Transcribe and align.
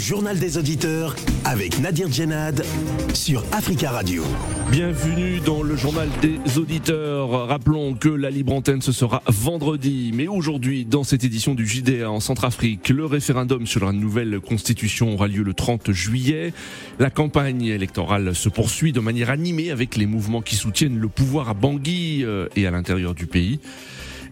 Journal 0.00 0.38
des 0.38 0.56
auditeurs 0.56 1.14
avec 1.44 1.78
Nadir 1.78 2.10
Djenad 2.10 2.64
sur 3.12 3.44
Africa 3.52 3.90
Radio. 3.90 4.24
Bienvenue 4.72 5.40
dans 5.40 5.62
le 5.62 5.76
journal 5.76 6.08
des 6.22 6.38
auditeurs. 6.56 7.46
Rappelons 7.46 7.92
que 7.92 8.08
la 8.08 8.30
libre 8.30 8.54
antenne 8.54 8.80
ce 8.80 8.92
sera 8.92 9.22
vendredi, 9.26 10.10
mais 10.14 10.26
aujourd'hui 10.26 10.86
dans 10.86 11.04
cette 11.04 11.22
édition 11.22 11.54
du 11.54 11.66
JDA 11.66 12.10
en 12.10 12.18
Centrafrique, 12.18 12.88
le 12.88 13.04
référendum 13.04 13.66
sur 13.66 13.84
la 13.84 13.92
nouvelle 13.92 14.40
constitution 14.40 15.12
aura 15.12 15.28
lieu 15.28 15.42
le 15.42 15.52
30 15.52 15.92
juillet. 15.92 16.54
La 16.98 17.10
campagne 17.10 17.66
électorale 17.66 18.34
se 18.34 18.48
poursuit 18.48 18.92
de 18.92 19.00
manière 19.00 19.28
animée 19.28 19.70
avec 19.70 19.96
les 19.96 20.06
mouvements 20.06 20.40
qui 20.40 20.56
soutiennent 20.56 20.98
le 20.98 21.08
pouvoir 21.08 21.50
à 21.50 21.54
Bangui 21.54 22.24
euh, 22.24 22.48
et 22.56 22.66
à 22.66 22.70
l'intérieur 22.70 23.14
du 23.14 23.26
pays. 23.26 23.60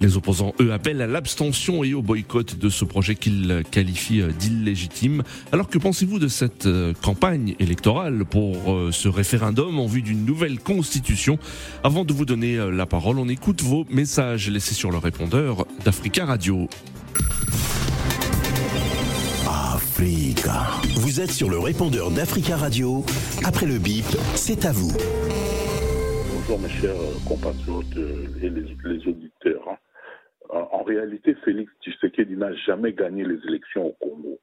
Les 0.01 0.17
opposants, 0.17 0.55
eux, 0.61 0.73
appellent 0.73 1.03
à 1.03 1.07
l'abstention 1.07 1.83
et 1.83 1.93
au 1.93 2.03
boycott 2.03 2.57
de 2.57 2.69
ce 2.69 2.85
projet 2.85 3.17
qu'ils 3.17 3.63
qualifient 3.71 4.23
d'illégitime. 4.39 5.23
Alors 5.51 5.69
que 5.69 5.79
pensez-vous 5.79 6.19
de 6.19 6.29
cette 6.29 6.67
euh, 6.67 6.93
campagne 7.03 7.57
électorale 7.59 8.25
pour 8.25 8.73
euh, 8.73 8.91
ce 8.93 9.09
référendum 9.09 9.79
en 9.79 9.87
vue 9.87 10.03
d'une 10.03 10.25
nouvelle 10.25 10.61
constitution? 10.61 11.39
Avant 11.83 12.05
de 12.05 12.13
vous 12.13 12.25
donner 12.25 12.57
euh, 12.57 12.71
la 12.71 12.87
parole, 12.87 13.19
on 13.19 13.29
écoute 13.29 13.63
vos 13.63 13.87
messages 13.91 14.49
laissés 14.49 14.75
sur 14.75 14.91
le 14.91 14.99
répondeur 14.99 15.67
d'Africa 15.85 16.27
Radio. 16.27 16.69
Africa. 19.47 20.69
Vous 20.95 21.21
êtes 21.21 21.33
sur 21.33 21.51
le 21.51 21.59
répondeur 21.59 22.13
d'Africa 22.13 22.57
Radio. 22.57 23.05
Après 23.45 23.67
le 23.67 23.79
bip, 23.79 24.07
c'est 24.37 24.65
à 24.65 24.73
vous. 24.73 24.93
Bonjour 26.35 26.61
mes 26.61 26.69
chers 26.69 26.95
compatriotes 27.25 27.85
et 28.41 28.49
les, 28.49 28.63
les 28.85 29.09
auditeurs. 29.09 29.58
En 30.89 30.91
réalité, 30.91 31.35
Félix 31.45 31.71
Tshisekedi 31.83 32.35
n'a 32.35 32.55
jamais 32.55 32.95
gagné 32.95 33.23
les 33.23 33.47
élections 33.47 33.89
au 33.89 33.93
Congo. 33.93 34.39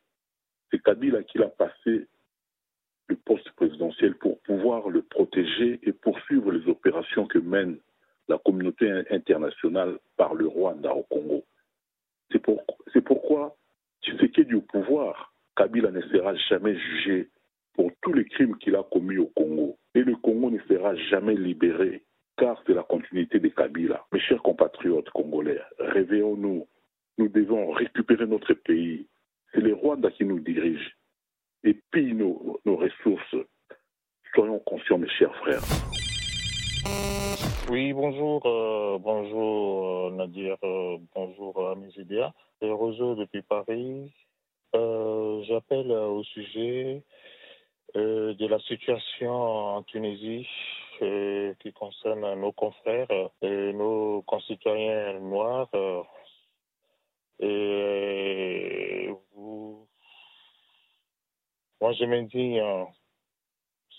C'est 0.69 0.79
Kabila 0.83 1.23
qui 1.23 1.39
l'a 1.39 1.47
passé 1.47 2.05
le 3.07 3.15
poste 3.15 3.49
présidentiel 3.53 4.13
pour 4.13 4.39
pouvoir 4.41 4.89
le 4.89 5.01
protéger 5.01 5.79
et 5.81 5.91
poursuivre 5.91 6.51
les 6.51 6.69
opérations 6.69 7.25
que 7.25 7.39
mène 7.39 7.79
la 8.27 8.37
communauté 8.37 8.91
internationale 9.09 9.97
par 10.17 10.35
le 10.35 10.45
Rwanda 10.45 10.93
au 10.93 11.01
Congo. 11.01 11.43
C'est 12.29 13.01
pourquoi 13.01 13.57
Tshisekedi 14.03 14.53
au 14.53 14.61
pouvoir, 14.61 15.33
Kabila 15.55 15.89
ne 15.89 16.01
sera 16.01 16.35
jamais 16.35 16.77
jugé 16.77 17.27
pour 17.73 17.91
tous 18.03 18.13
les 18.13 18.25
crimes 18.25 18.55
qu'il 18.59 18.75
a 18.75 18.83
commis 18.83 19.17
au 19.17 19.31
Congo. 19.35 19.79
Et 19.95 20.03
le 20.03 20.15
Congo 20.17 20.51
ne 20.51 20.59
sera 20.69 20.95
jamais 20.95 21.33
libéré 21.33 22.03
car 22.37 22.61
c'est 22.65 22.73
la 22.73 22.83
continuité 22.83 23.39
de 23.39 23.47
Kabila. 23.49 24.05
Mes 24.11 24.19
chers 24.19 24.41
compatriotes 24.41 25.09
congolais, 25.11 25.61
réveillons-nous. 25.79 26.67
Nous 27.17 27.29
devons 27.29 27.71
récupérer 27.71 28.25
notre 28.25 28.53
pays. 28.53 29.07
C'est 29.53 29.61
les 29.61 29.71
Rwanda 29.71 30.11
qui 30.11 30.25
nous 30.25 30.39
dirigent 30.39 30.91
et 31.63 31.73
pillent 31.91 32.13
nos, 32.13 32.59
nos 32.65 32.75
ressources. 32.75 33.35
Soyons 34.33 34.59
conscients, 34.59 34.97
mes 34.97 35.09
chers 35.09 35.35
frères. 35.37 35.63
Oui, 37.69 37.93
bonjour, 37.93 38.45
euh, 38.45 38.99
bonjour 38.99 40.07
euh, 40.07 40.11
Nadir, 40.11 40.55
euh, 40.63 40.97
bonjour 41.15 41.69
Amis 41.69 41.93
Idéa. 41.97 42.31
C'est 42.61 42.69
Roseau 42.69 43.15
depuis 43.15 43.41
Paris. 43.41 44.11
J'appelle 44.73 45.89
au 45.91 46.21
sujet 46.23 47.01
de 47.95 48.47
la 48.47 48.59
situation 48.59 49.31
en 49.31 49.83
Tunisie 49.83 50.45
euh, 51.01 51.53
qui 51.59 51.71
concerne 51.73 52.39
nos 52.39 52.51
confrères 52.51 53.07
et 53.41 53.73
nos 53.73 54.21
concitoyens 54.23 55.19
noirs. 55.19 55.69
euh, 55.73 56.03
moi 61.81 61.93
je 61.93 62.05
m'indigne 62.05 62.59
euh, 62.59 62.85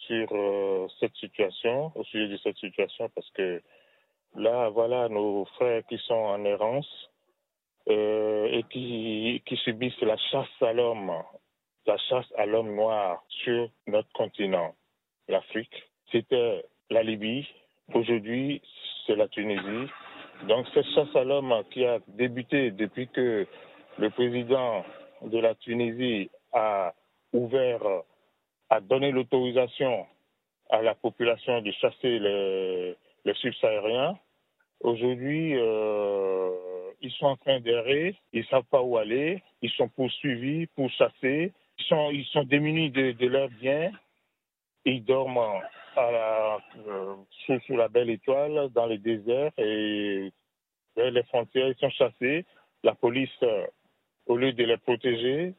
sur 0.07 0.29
euh, 0.33 0.89
cette 1.01 1.15
situation, 1.17 1.93
au 1.95 2.05
sujet 2.05 2.29
de 2.29 2.37
cette 2.39 2.57
situation, 2.59 3.09
parce 3.15 3.31
que 3.31 3.63
là, 4.35 4.69
voilà 4.71 5.09
nos 5.09 5.45
frères 5.57 5.85
qui 5.87 5.99
sont 5.99 6.15
en 6.15 6.45
errance 6.45 7.11
euh, 7.89 8.49
et 8.51 8.63
qui 9.45 9.57
subissent 9.65 10.01
la 10.01 10.17
chasse 10.17 10.63
à 10.63 10.73
l'homme, 10.73 11.13
la 11.87 11.97
chasse 11.99 12.27
à 12.37 12.47
l'homme 12.47 12.75
noir 12.75 13.23
sur 13.29 13.69
notre 13.87 14.13
continent, 14.13 14.75
l'Afrique. 15.29 15.83
C'était 16.11 16.65
la 16.91 17.03
Libye, 17.03 17.47
aujourd'hui 17.95 18.63
c'est 19.07 19.17
la 19.17 19.29
Tunisie. 19.29 19.91
Donc 20.49 20.67
cette 20.75 20.87
chasse 20.95 21.15
à 21.15 21.25
l'homme 21.25 21.55
qui 21.71 21.85
a 21.85 21.99
débuté 22.09 22.71
depuis 22.71 23.09
que 23.09 23.47
le 23.99 24.11
président 24.11 24.85
de 25.23 25.39
la 25.39 25.55
Tunisie 25.55 26.31
a 26.53 26.93
ouvert 27.33 27.83
a 28.71 28.81
donné 28.81 29.13
l'autorisation 29.13 30.07
à 30.71 30.83
la 30.83 30.95
population 30.95 31.63
de 31.63 31.71
chasser 31.73 32.19
les, 32.19 32.97
les 33.25 33.35
subsahariens. 33.35 34.19
Aujourd'hui, 34.81 35.55
euh, 35.55 36.51
ils 37.01 37.13
sont 37.13 37.27
en 37.27 37.37
train 37.37 37.61
d'errer, 37.61 38.17
ils 38.33 38.41
ne 38.41 38.47
savent 38.47 38.65
pas 38.71 38.83
où 38.83 38.99
aller, 38.99 39.43
ils 39.63 39.71
sont 39.71 39.89
poursuivis, 39.89 40.67
pourchassés, 40.75 41.53
ils 41.79 41.85
sont, 41.85 42.11
ils 42.11 42.25
sont 42.27 42.43
démunis 42.43 42.91
de, 42.91 43.13
de 43.13 43.27
leurs 43.27 43.49
biens, 43.49 43.93
ils 44.85 45.05
dorment 45.05 45.63
euh, 45.99 47.15
sous, 47.67 47.77
la 47.77 47.89
belle 47.89 48.11
étoile, 48.11 48.69
dans 48.75 48.87
les 48.87 48.99
déserts 48.99 49.53
et 49.59 50.33
vers 50.97 51.11
les 51.11 51.23
frontières, 51.25 51.69
ils 51.69 51.77
sont 51.77 51.91
chassés. 51.91 52.45
La 52.83 52.95
police, 52.95 53.31
euh, 53.43 53.67
au 54.27 54.37
lieu 54.37 54.53
de 54.53 54.65
les 54.65 54.77
protéger, 54.79 55.55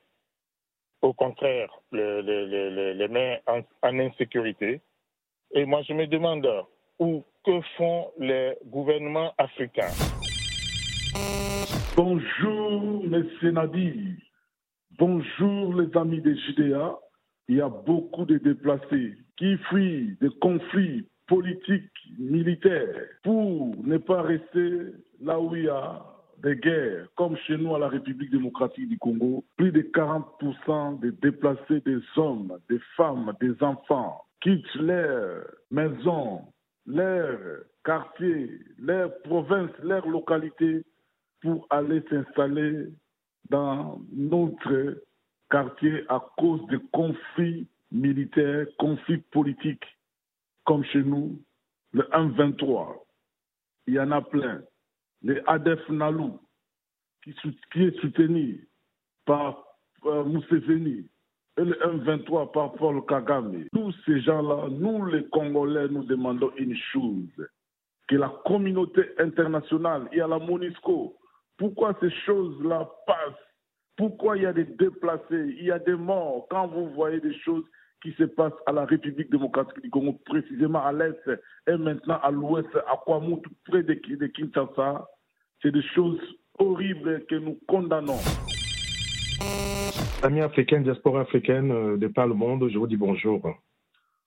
au 1.01 1.13
contraire, 1.13 1.69
les, 1.91 2.21
les, 2.21 2.45
les, 2.47 2.69
les- 2.71 2.93
les 2.93 3.07
met 3.07 3.41
en, 3.47 3.61
insécurité. 3.99 4.81
Et 5.53 5.65
moi, 5.65 5.81
je 5.83 5.93
me 5.93 6.07
demande 6.07 6.47
où, 6.99 7.23
que 7.45 7.61
font 7.77 8.11
les 8.19 8.55
gouvernements 8.65 9.33
africains? 9.37 9.91
Bonjour, 11.95 13.03
Monsieur 13.05 13.51
Nadir. 13.51 13.93
Bonjour, 14.97 15.73
les 15.75 15.95
amis 15.97 16.21
des 16.21 16.35
JDA. 16.35 16.97
Il 17.47 17.57
y 17.57 17.61
a 17.61 17.69
beaucoup 17.69 18.25
de 18.25 18.37
déplacés 18.37 19.13
qui 19.37 19.57
fuient 19.69 20.17
des 20.19 20.29
conflits 20.41 21.07
politiques, 21.27 21.91
militaires, 22.17 23.05
pour 23.23 23.75
ne 23.83 23.97
pas 23.97 24.21
rester 24.21 24.93
là 25.21 25.39
où 25.39 25.55
il 25.55 25.65
y 25.65 25.69
a 25.69 26.03
des 26.43 26.55
guerres, 26.55 27.07
comme 27.15 27.35
chez 27.37 27.57
nous 27.57 27.75
à 27.75 27.79
la 27.79 27.87
République 27.87 28.31
démocratique 28.31 28.87
du 28.89 28.97
Congo. 28.97 29.43
Plus 29.57 29.71
de 29.71 29.81
40% 29.81 30.99
des 30.99 31.11
déplacés, 31.11 31.81
des 31.85 31.99
hommes, 32.15 32.57
des 32.69 32.79
femmes, 32.95 33.33
des 33.41 33.61
enfants, 33.61 34.23
quittent 34.41 34.75
leur 34.75 35.45
maison, 35.71 36.41
leur 36.85 37.37
quartier, 37.83 38.51
leur 38.79 39.17
province, 39.23 39.71
leur 39.81 40.07
localité 40.07 40.83
pour 41.41 41.65
aller 41.69 42.03
s'installer 42.09 42.87
dans 43.49 44.01
notre 44.13 45.01
quartier 45.49 46.03
à 46.09 46.23
cause 46.37 46.65
de 46.67 46.77
conflits 46.91 47.67
militaires, 47.91 48.67
conflits 48.77 49.23
politiques, 49.31 49.85
comme 50.65 50.83
chez 50.85 51.03
nous, 51.03 51.41
le 51.93 52.03
1-23. 52.03 53.03
Il 53.87 53.93
y 53.95 53.99
en 53.99 54.11
a 54.11 54.21
plein. 54.21 54.61
Les 55.21 55.41
ADF 55.47 55.89
Nalou, 55.89 56.39
qui, 57.23 57.31
est 57.31 57.99
soutenu 58.01 58.67
par 59.25 59.63
euh, 60.05 60.23
Museveni, 60.25 61.09
et 61.57 61.63
le 61.63 61.73
M23 61.73 62.51
par 62.51 62.73
Paul 62.73 63.03
Kagame. 63.05 63.65
Tous 63.73 63.93
ces 64.05 64.21
gens-là, 64.21 64.67
nous 64.69 65.05
les 65.05 65.28
Congolais, 65.29 65.87
nous 65.90 66.03
demandons 66.03 66.51
une 66.57 66.75
chose, 66.75 67.47
que 68.07 68.16
la 68.16 68.29
communauté 68.45 69.01
internationale, 69.17 70.07
y 70.13 70.22
a 70.22 70.28
la 70.28 70.37
MONUSCO, 70.37 71.16
pourquoi 71.57 71.97
ces 71.99 72.11
choses-là 72.25 72.87
passent? 73.07 73.33
Pourquoi 73.97 74.37
il 74.37 74.43
y 74.43 74.45
a 74.45 74.53
des 74.53 74.66
déplacés, 74.66 75.55
il 75.57 75.63
y 75.63 75.72
a 75.72 75.79
des 75.79 75.95
morts 75.95 76.45
Quand 76.51 76.67
vous 76.67 76.91
voyez 76.91 77.19
des 77.19 77.33
choses 77.40 77.66
qui 78.02 78.11
se 78.14 78.23
passent 78.23 78.53
à 78.66 78.72
la 78.72 78.85
République 78.85 79.32
démocratique 79.32 79.82
du 79.82 79.90
Congo, 79.90 80.20
précisément 80.26 80.85
à 80.85 80.91
l'est 80.91 81.29
et 81.67 81.78
maintenant 81.78 82.20
à 82.22 82.32
l'ouest, 82.32 82.70
à 82.76 82.97
Kwamou, 83.05 83.41
près 83.66 83.84
de, 83.84 83.94
Kinshasa, 83.94 85.08
c'est 85.61 85.72
des 85.72 85.84
choses 85.96 86.20
horribles 86.59 87.26
que 87.28 87.35
nous 87.35 87.59
condamnons. 87.67 88.20
Amis 90.23 90.41
africains, 90.41 90.82
diaspora 90.82 91.22
africaine 91.22 91.72
euh, 91.72 91.97
de 91.97 92.08
par 92.08 92.28
le 92.28 92.34
monde, 92.34 92.67
je 92.70 92.78
vous 92.78 92.88
dis 92.88 92.97
bonjour. 92.97 93.41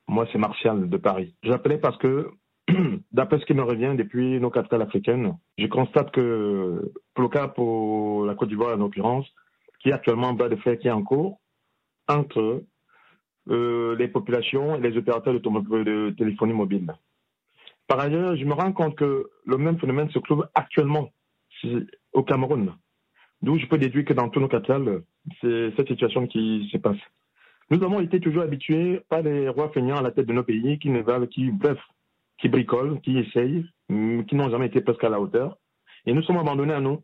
Moi, 0.09 0.27
c'est 0.33 0.39
Martial 0.39 0.89
de 0.89 0.97
Paris. 0.97 1.35
J'appelais 1.43 1.79
parce 1.79 1.97
que, 1.99 2.31
d'après 3.13 3.39
ce 3.39 3.45
qui 3.45 3.55
me 3.55 3.63
revient 3.63 3.95
depuis 3.97 4.41
nos 4.41 4.51
capitales 4.51 4.83
africaines, 4.83 5.37
je 5.59 5.67
constate 5.67 6.11
que, 6.13 6.93
pour 7.15 7.23
le 7.25 7.29
cas 7.29 7.49
pour 7.49 8.25
la 8.25 8.35
Côte 8.35 8.49
d'Ivoire 8.49 8.75
en 8.75 8.79
l'occurrence, 8.79 9.27
qui 9.81 9.91
est 9.91 9.93
actuellement 9.93 10.29
en 10.29 10.35
bas 10.35 10.49
de 10.49 10.57
fer 10.57 10.79
qui 10.79 10.89
est 10.89 10.93
en 10.93 11.03
cours, 11.03 11.41
entre 12.09 12.63
euh, 13.51 13.97
les 13.97 14.09
populations 14.09 14.77
et 14.77 14.81
les 14.81 14.97
opérateurs 14.97 15.35
de, 15.35 16.11
téléphonie 16.11 16.53
mobile. 16.53 16.93
Par 17.87 18.01
ailleurs, 18.01 18.37
je 18.37 18.45
me 18.45 18.53
rends 18.53 18.73
compte 18.73 18.97
que 18.97 19.29
le 19.45 19.59
même 19.59 19.79
phénomène 19.79 20.11
se 20.11 20.19
trouve 20.21 20.47
actuellement 20.55 21.11
au 22.13 22.23
Cameroun, 22.23 22.75
d'où 23.43 23.59
je 23.59 23.67
peux 23.67 23.79
déduire 23.79 24.05
que 24.05 24.13
dans 24.13 24.29
tous 24.29 24.41
nos 24.41 24.49
capitales, 24.49 25.03
c'est 25.41 25.73
cette 25.77 25.89
situation 25.89 26.27
qui 26.27 26.69
se 26.73 26.79
passe. 26.79 26.99
Nous 27.71 27.83
avons 27.85 28.01
été 28.01 28.21
toujours 28.21 28.43
habitués 28.43 29.01
par 29.09 29.23
les 29.23 29.49
rois 29.49 29.71
feignants 29.71 29.99
à 29.99 30.03
la 30.03 30.11
tête 30.11 30.27
de 30.27 30.33
nos 30.33 30.43
pays 30.43 30.79
qui 30.79 30.91
ne 30.91 31.03
valent, 31.03 31.27
qui, 31.27 31.51
bref, 31.51 31.79
qui 32.39 32.49
bricolent, 32.49 33.01
qui 33.01 33.19
essayent, 33.19 33.65
qui 33.89 34.35
n'ont 34.35 34.51
jamais 34.51 34.67
été 34.67 34.81
presque 34.81 35.05
à 35.05 35.09
la 35.09 35.21
hauteur. 35.21 35.57
Et 36.07 36.13
nous 36.13 36.23
sommes 36.23 36.39
abandonnés 36.39 36.73
à 36.73 36.81
nous. 36.81 37.03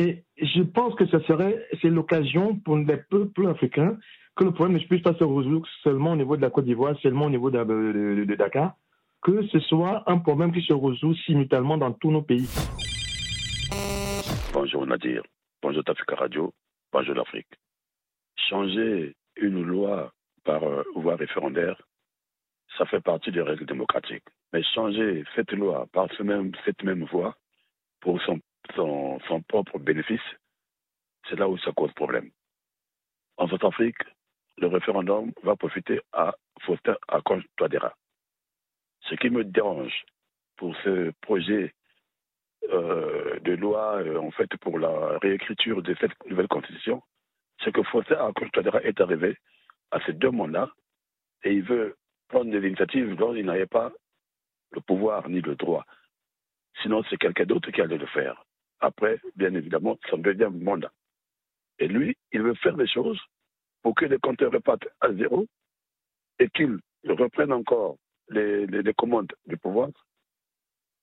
Et 0.00 0.24
je 0.40 0.62
pense 0.62 0.94
que 0.94 1.04
serait, 1.04 1.66
c'est 1.82 1.90
l'occasion 1.90 2.56
pour 2.56 2.78
les 2.78 2.96
peuples 2.96 3.48
africains 3.48 3.98
que 4.34 4.44
le 4.44 4.52
problème 4.52 4.78
ne 4.78 4.82
puisse 4.82 5.02
pas 5.02 5.12
se 5.12 5.24
résoudre 5.24 5.68
seulement 5.82 6.12
au 6.12 6.16
niveau 6.16 6.38
de 6.38 6.40
la 6.40 6.48
Côte 6.48 6.64
d'Ivoire, 6.64 6.98
seulement 7.02 7.26
au 7.26 7.30
niveau 7.30 7.50
de, 7.50 7.62
de, 8.24 8.34
Dakar, 8.34 8.76
que 9.20 9.46
ce 9.48 9.60
soit 9.60 10.02
un 10.06 10.16
problème 10.16 10.52
qui 10.52 10.62
se 10.62 10.72
résout 10.72 11.14
simultanément 11.26 11.76
dans 11.76 11.92
tous 11.92 12.10
nos 12.10 12.22
pays. 12.22 12.48
Bonjour 14.54 14.86
Nadir, 14.86 15.22
bonjour 15.60 15.84
Tafika 15.84 16.14
Radio, 16.14 16.50
bonjour 16.90 17.14
l'Afrique. 17.14 17.52
Changer 18.48 19.14
une 19.36 19.62
loi 19.62 20.14
par 20.44 20.64
euh, 20.64 20.82
voie 20.94 21.16
référendaire, 21.16 21.76
ça 22.78 22.86
fait 22.86 23.02
partie 23.02 23.32
des 23.32 23.42
règles 23.42 23.66
démocratiques. 23.66 24.24
Mais 24.54 24.62
changer 24.62 25.24
cette 25.36 25.52
loi 25.52 25.86
par 25.92 26.08
ce 26.16 26.22
même, 26.22 26.52
cette 26.64 26.82
même 26.84 27.04
voie 27.04 27.36
pour 28.00 28.18
son, 28.22 28.40
son, 28.74 29.42
propre 29.48 29.78
bénéfice, 29.78 30.20
c'est 31.28 31.38
là 31.38 31.48
où 31.48 31.58
ça 31.58 31.72
cause 31.72 31.92
problème. 31.92 32.30
En 33.36 33.48
Centrafrique, 33.48 34.02
le 34.58 34.66
référendum 34.66 35.32
va 35.42 35.56
profiter 35.56 36.00
à 36.12 36.34
Faustin 36.62 36.96
Akonj 37.08 37.44
Touadéra. 37.56 37.94
Ce 39.02 39.14
qui 39.14 39.30
me 39.30 39.44
dérange 39.44 40.04
pour 40.56 40.76
ce 40.84 41.12
projet 41.22 41.74
euh, 42.70 43.40
de 43.40 43.52
loi, 43.52 43.96
euh, 44.02 44.18
en 44.18 44.30
fait, 44.30 44.54
pour 44.58 44.78
la 44.78 45.18
réécriture 45.18 45.82
de 45.82 45.94
cette 46.00 46.12
nouvelle 46.26 46.48
constitution, 46.48 47.02
c'est 47.64 47.72
que 47.72 47.82
Faustin 47.84 48.16
Akonj 48.26 48.50
Touadéra 48.52 48.82
est 48.82 49.00
arrivé 49.00 49.36
à 49.90 50.00
ces 50.04 50.12
deux 50.12 50.30
mandats 50.30 50.70
et 51.44 51.52
il 51.52 51.62
veut 51.62 51.96
prendre 52.28 52.50
des 52.50 52.66
initiatives 52.66 53.16
dont 53.16 53.34
il 53.34 53.46
n'avait 53.46 53.66
pas 53.66 53.92
le 54.72 54.80
pouvoir 54.80 55.28
ni 55.28 55.40
le 55.40 55.56
droit. 55.56 55.84
Sinon, 56.82 57.02
c'est 57.08 57.16
quelqu'un 57.16 57.44
d'autre 57.44 57.70
qui 57.70 57.80
allait 57.80 57.98
le 57.98 58.06
faire. 58.06 58.44
Après, 58.80 59.20
bien 59.36 59.54
évidemment, 59.54 59.98
son 60.08 60.18
deuxième 60.18 60.58
mandat. 60.62 60.92
Et 61.78 61.88
lui, 61.88 62.16
il 62.32 62.42
veut 62.42 62.54
faire 62.54 62.76
des 62.76 62.86
choses 62.86 63.20
pour 63.82 63.94
que 63.94 64.06
les 64.06 64.18
compteurs 64.18 64.52
repartent 64.52 64.88
à 65.00 65.12
zéro 65.12 65.46
et 66.38 66.48
qu'ils 66.50 66.78
reprennent 67.06 67.52
encore 67.52 67.96
les, 68.28 68.94
commandes 68.96 69.32
du 69.46 69.56
pouvoir. 69.56 69.90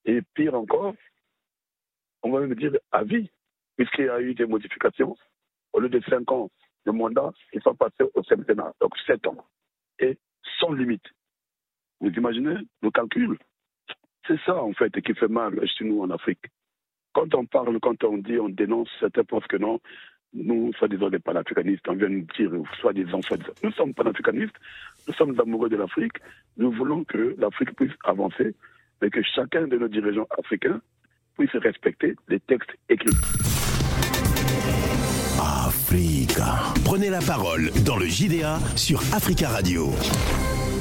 Et 0.06 0.22
pire 0.34 0.56
encore, 0.56 0.96
on 2.24 2.32
va 2.32 2.40
même 2.42 2.56
dire 2.56 2.78
à 2.92 3.04
vie, 3.04 3.30
puisqu'il 3.76 4.06
y 4.06 4.10
a 4.10 4.22
eu 4.22 4.34
des 4.34 4.46
modifications. 4.46 5.16
Au 5.74 5.80
lieu 5.80 5.90
de 5.90 6.02
cinq 6.10 6.32
ans 6.32 6.50
de 6.86 6.92
mandat, 6.92 7.32
ils 7.54 7.62
sont 7.62 7.76
passés 7.76 8.10
au 8.14 8.24
septennat, 8.24 8.74
donc 8.80 8.98
sept 9.06 9.26
ans. 9.28 9.46
Et 10.00 10.18
sans 10.60 10.72
limite. 10.72 11.06
Vous 12.00 12.10
imaginez 12.10 12.56
le 12.82 12.92
calcul? 12.92 13.38
C'est 14.26 14.40
ça, 14.46 14.62
en 14.62 14.74
fait, 14.74 14.92
qui 15.02 15.14
fait 15.14 15.28
mal 15.28 15.60
chez 15.68 15.86
nous 15.86 16.02
en 16.02 16.10
Afrique. 16.10 16.46
Quand 17.18 17.34
on 17.34 17.46
parle, 17.46 17.80
quand 17.80 18.04
on 18.04 18.18
dit, 18.20 18.38
on 18.38 18.48
dénonce, 18.48 18.90
certains 19.00 19.24
pensent 19.24 19.48
que 19.48 19.58
non, 19.58 19.80
nous, 20.36 20.72
soi-disant 20.78 21.10
des 21.10 21.18
panafricanistes, 21.18 21.88
on 21.88 21.96
vient 21.96 22.10
nous 22.10 22.28
dire, 22.38 22.52
soi-disant, 22.80 23.24
soi-disant. 23.24 23.54
Nous 23.64 23.72
sommes 23.72 23.92
panafricanistes, 23.96 24.54
nous 25.08 25.16
sommes 25.16 25.40
amoureux 25.40 25.68
de 25.68 25.78
l'Afrique, 25.78 26.14
nous 26.58 26.72
voulons 26.72 27.04
que 27.06 27.36
l'Afrique 27.40 27.76
puisse 27.76 27.94
avancer, 28.04 28.54
mais 29.02 29.10
que 29.10 29.24
chacun 29.24 29.66
de 29.66 29.78
nos 29.78 29.88
dirigeants 29.88 30.28
africains 30.38 30.80
puisse 31.36 31.56
respecter 31.56 32.16
les 32.28 32.40
textes 32.40 32.70
écrits. 32.88 33.18
Africa. 35.42 36.72
Prenez 36.86 37.10
la 37.10 37.22
parole 37.22 37.72
dans 37.84 37.98
le 37.98 38.06
JDA 38.06 38.60
sur 38.76 39.00
Africa 39.12 39.50
Radio. 39.50 39.88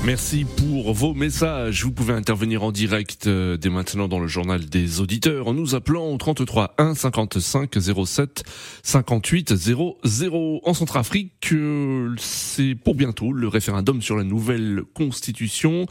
Merci 0.07 0.45
pour 0.45 0.93
vos 0.93 1.15
messages. 1.15 1.83
Vous 1.83 1.91
pouvez 1.91 2.15
intervenir 2.15 2.63
en 2.63 2.71
direct 2.71 3.27
euh, 3.27 3.57
dès 3.57 3.71
maintenant 3.71 4.07
dans 4.07 4.21
le 4.21 4.29
journal 4.29 4.65
des 4.65 5.01
auditeurs 5.01 5.49
en 5.49 5.53
nous 5.53 5.75
appelant 5.75 6.07
au 6.07 6.17
33 6.17 6.77
1 6.79 6.95
55 6.95 7.77
07 8.07 8.45
58 8.85 9.57
00. 9.57 10.61
En 10.63 10.75
Centrafrique, 10.75 11.49
euh, 11.53 12.15
c'est 12.19 12.77
pour 12.77 12.95
bientôt 12.95 13.33
le 13.33 13.49
référendum 13.49 14.01
sur 14.01 14.17
la 14.17 14.23
nouvelle 14.23 14.85
constitution. 14.95 15.87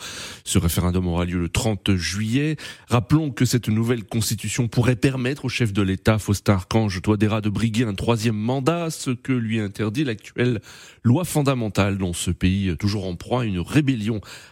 Ce 0.46 0.60
référendum 0.60 1.08
aura 1.08 1.26
lieu 1.26 1.40
le 1.40 1.50
30 1.50 1.96
juillet. 1.96 2.56
Rappelons 2.88 3.32
que 3.32 3.44
cette 3.44 3.68
nouvelle 3.68 4.06
constitution 4.06 4.70
pourrait 4.70 4.96
permettre 4.96 5.44
au 5.44 5.50
chef 5.50 5.74
de 5.74 5.82
l'État, 5.82 6.20
Faustin 6.20 6.54
Archange 6.54 7.02
Touadéra, 7.02 7.42
de 7.42 7.50
briguer 7.50 7.84
un 7.84 7.96
troisième 7.96 8.38
mandat, 8.38 8.92
ce 8.92 9.12
que 9.12 9.34
lui 9.34 9.60
interdit 9.60 10.06
l'actuelle 10.06 10.62
loi 11.04 11.26
fondamentale 11.26 11.98
dans 11.98 12.14
ce 12.14 12.32
pays 12.32 12.78
toujours 12.80 13.08
en 13.08 13.16
proie 13.16 13.42
à 13.42 13.46
une 13.46 13.60
rébellion 13.60 14.05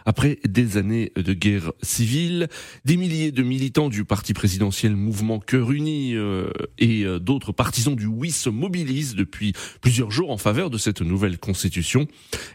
après 0.04 0.38
des 0.46 0.76
années 0.76 1.12
de 1.16 1.32
guerre 1.32 1.72
civile. 1.82 2.48
Des 2.84 2.96
milliers 2.96 3.32
de 3.32 3.42
militants 3.42 3.88
du 3.88 4.04
parti 4.04 4.34
présidentiel 4.34 4.96
Mouvement 4.96 5.40
Cœur 5.40 5.72
Uni 5.72 6.14
euh, 6.14 6.50
et 6.78 7.04
euh, 7.04 7.18
d'autres 7.18 7.52
partisans 7.52 7.96
du 7.96 8.06
oui 8.06 8.30
se 8.30 8.50
mobilisent 8.50 9.14
depuis 9.14 9.52
plusieurs 9.80 10.10
jours 10.10 10.30
en 10.30 10.36
faveur 10.36 10.70
de 10.70 10.78
cette 10.78 11.00
nouvelle 11.00 11.38
constitution. 11.38 12.06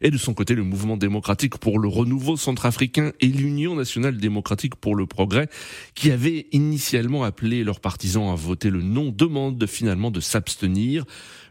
Et 0.02 0.12
de 0.12 0.18
son 0.18 0.34
côté, 0.34 0.56
le 0.56 0.64
Mouvement 0.64 0.98
démocratique 0.98 1.58
pour 1.58 1.80
le 1.80 1.88
renouveau 1.88 2.38
centrafricain 2.38 3.12
et 3.20 3.28
l'Union 3.28 3.76
nationale 3.76 4.18
démocratique 4.18 4.76
pour 4.76 4.96
le 4.96 5.06
progrès, 5.06 5.50
qui 5.96 6.12
avaient 6.12 6.48
initialement 6.52 7.24
appelé 7.24 7.64
leurs 7.64 7.80
partisans 7.80 8.30
à 8.30 8.36
voter 8.36 8.70
le 8.70 8.82
non, 8.82 9.14
demandent 9.16 9.66
finalement 9.68 10.12
de 10.12 10.20
s'abstenir. 10.20 11.06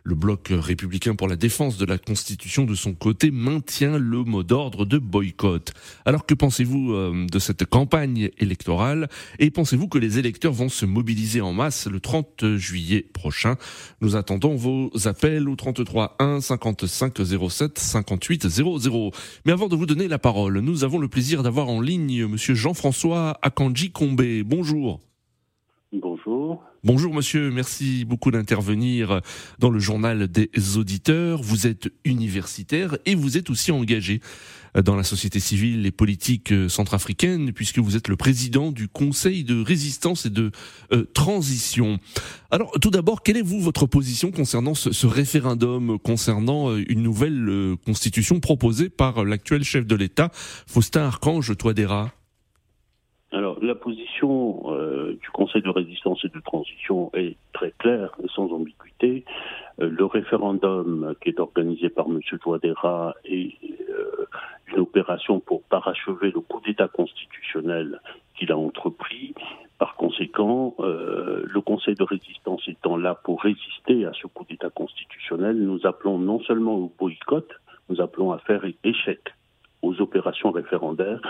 Le 0.04 0.14
bloc 0.14 0.48
républicain 0.50 1.14
pour 1.14 1.28
la 1.28 1.36
défense 1.36 1.76
de 1.76 1.84
la 1.84 1.98
Constitution 1.98 2.64
de 2.64 2.74
son 2.74 2.94
côté 2.94 3.30
maintient 3.30 3.98
le 3.98 4.24
mot 4.24 4.42
d'ordre 4.42 4.84
de 4.84 4.98
boycott. 4.98 5.72
Alors 6.04 6.26
que 6.26 6.34
pensez-vous 6.34 6.92
euh, 6.92 7.26
de 7.30 7.38
cette 7.38 7.64
campagne 7.66 8.30
électorale 8.38 9.08
et 9.38 9.50
pensez-vous 9.50 9.88
que 9.88 9.98
les 9.98 10.18
électeurs 10.18 10.52
vont 10.52 10.68
se 10.68 10.86
mobiliser 10.86 11.40
en 11.40 11.52
masse 11.52 11.86
le 11.86 12.00
30 12.00 12.56
juillet 12.56 13.06
prochain? 13.12 13.56
Nous 14.00 14.16
attendons 14.16 14.56
vos 14.56 14.90
appels 15.04 15.48
au 15.48 15.56
33 15.56 16.16
1 16.18 16.40
55 16.40 17.18
07 17.50 17.78
58 17.78 18.48
00. 18.48 19.10
Mais 19.44 19.52
avant 19.52 19.68
de 19.68 19.76
vous 19.76 19.86
donner 19.86 20.08
la 20.08 20.18
parole, 20.18 20.58
nous 20.60 20.84
avons 20.84 20.98
le 20.98 21.08
plaisir 21.08 21.42
d'avoir 21.42 21.68
en 21.68 21.80
ligne 21.80 22.26
monsieur 22.26 22.54
Jean-François 22.54 23.38
Akanji 23.42 23.90
Kombe. 23.90 24.22
Bonjour. 24.44 25.00
Bonjour. 26.84 27.12
Monsieur, 27.12 27.50
merci 27.50 28.04
beaucoup 28.04 28.30
d'intervenir 28.30 29.20
dans 29.58 29.68
le 29.68 29.80
journal 29.80 30.28
des 30.28 30.48
auditeurs. 30.76 31.42
Vous 31.42 31.66
êtes 31.66 31.88
universitaire 32.04 32.96
et 33.04 33.16
vous 33.16 33.36
êtes 33.36 33.50
aussi 33.50 33.72
engagé 33.72 34.20
dans 34.84 34.94
la 34.94 35.02
société 35.02 35.40
civile 35.40 35.86
et 35.86 35.90
politique 35.90 36.52
centrafricaine 36.68 37.52
puisque 37.52 37.78
vous 37.80 37.96
êtes 37.96 38.06
le 38.06 38.16
président 38.16 38.70
du 38.70 38.86
Conseil 38.86 39.42
de 39.42 39.60
résistance 39.60 40.26
et 40.26 40.30
de 40.30 40.52
euh, 40.92 41.04
transition. 41.14 41.98
Alors 42.52 42.70
tout 42.80 42.90
d'abord, 42.90 43.24
quelle 43.24 43.38
est 43.38 43.42
vous 43.42 43.60
votre 43.60 43.86
position 43.86 44.30
concernant 44.30 44.74
ce, 44.74 45.06
référendum 45.06 45.98
concernant 45.98 46.70
euh, 46.70 46.84
une 46.88 47.02
nouvelle 47.02 47.48
euh, 47.48 47.76
constitution 47.86 48.38
proposée 48.38 48.88
par 48.88 49.24
l'actuel 49.24 49.64
chef 49.64 49.84
de 49.84 49.96
l'État, 49.96 50.30
Faustin 50.66 51.06
Archange 51.06 51.56
Touadéra? 51.56 52.12
Alors, 53.30 53.58
la 53.60 53.74
position 53.74 54.72
euh, 54.72 55.18
du 55.20 55.30
Conseil 55.30 55.60
de 55.60 55.68
résistance 55.68 56.24
et 56.24 56.28
de 56.28 56.40
transition 56.40 57.10
est 57.12 57.36
très 57.52 57.72
claire 57.72 58.16
et 58.24 58.28
sans 58.28 58.50
ambiguïté. 58.52 59.24
Euh, 59.80 59.90
le 59.90 60.04
référendum 60.06 61.14
qui 61.20 61.28
est 61.28 61.38
organisé 61.38 61.90
par 61.90 62.06
M. 62.06 62.20
Touadéra 62.40 63.14
est 63.26 63.52
euh, 63.90 64.26
une 64.68 64.80
opération 64.80 65.40
pour 65.40 65.62
parachever 65.64 66.30
le 66.30 66.40
coup 66.40 66.62
d'État 66.64 66.88
constitutionnel 66.88 68.00
qu'il 68.34 68.50
a 68.50 68.56
entrepris. 68.56 69.34
Par 69.78 69.94
conséquent, 69.94 70.74
le 70.78 71.60
Conseil 71.60 71.94
de 71.94 72.02
résistance 72.02 72.66
étant 72.66 72.96
là 72.96 73.14
pour 73.14 73.42
résister 73.42 74.06
à 74.06 74.12
ce 74.12 74.26
coup 74.26 74.44
d'État 74.44 74.70
constitutionnel, 74.70 75.56
nous 75.56 75.86
appelons 75.86 76.18
non 76.18 76.40
seulement 76.40 76.74
au 76.74 76.92
boycott, 76.98 77.48
nous 77.88 78.00
appelons 78.00 78.32
à 78.32 78.38
faire 78.38 78.64
échec 78.82 79.20
aux 79.82 80.00
opérations 80.00 80.50
référendaires. 80.50 81.20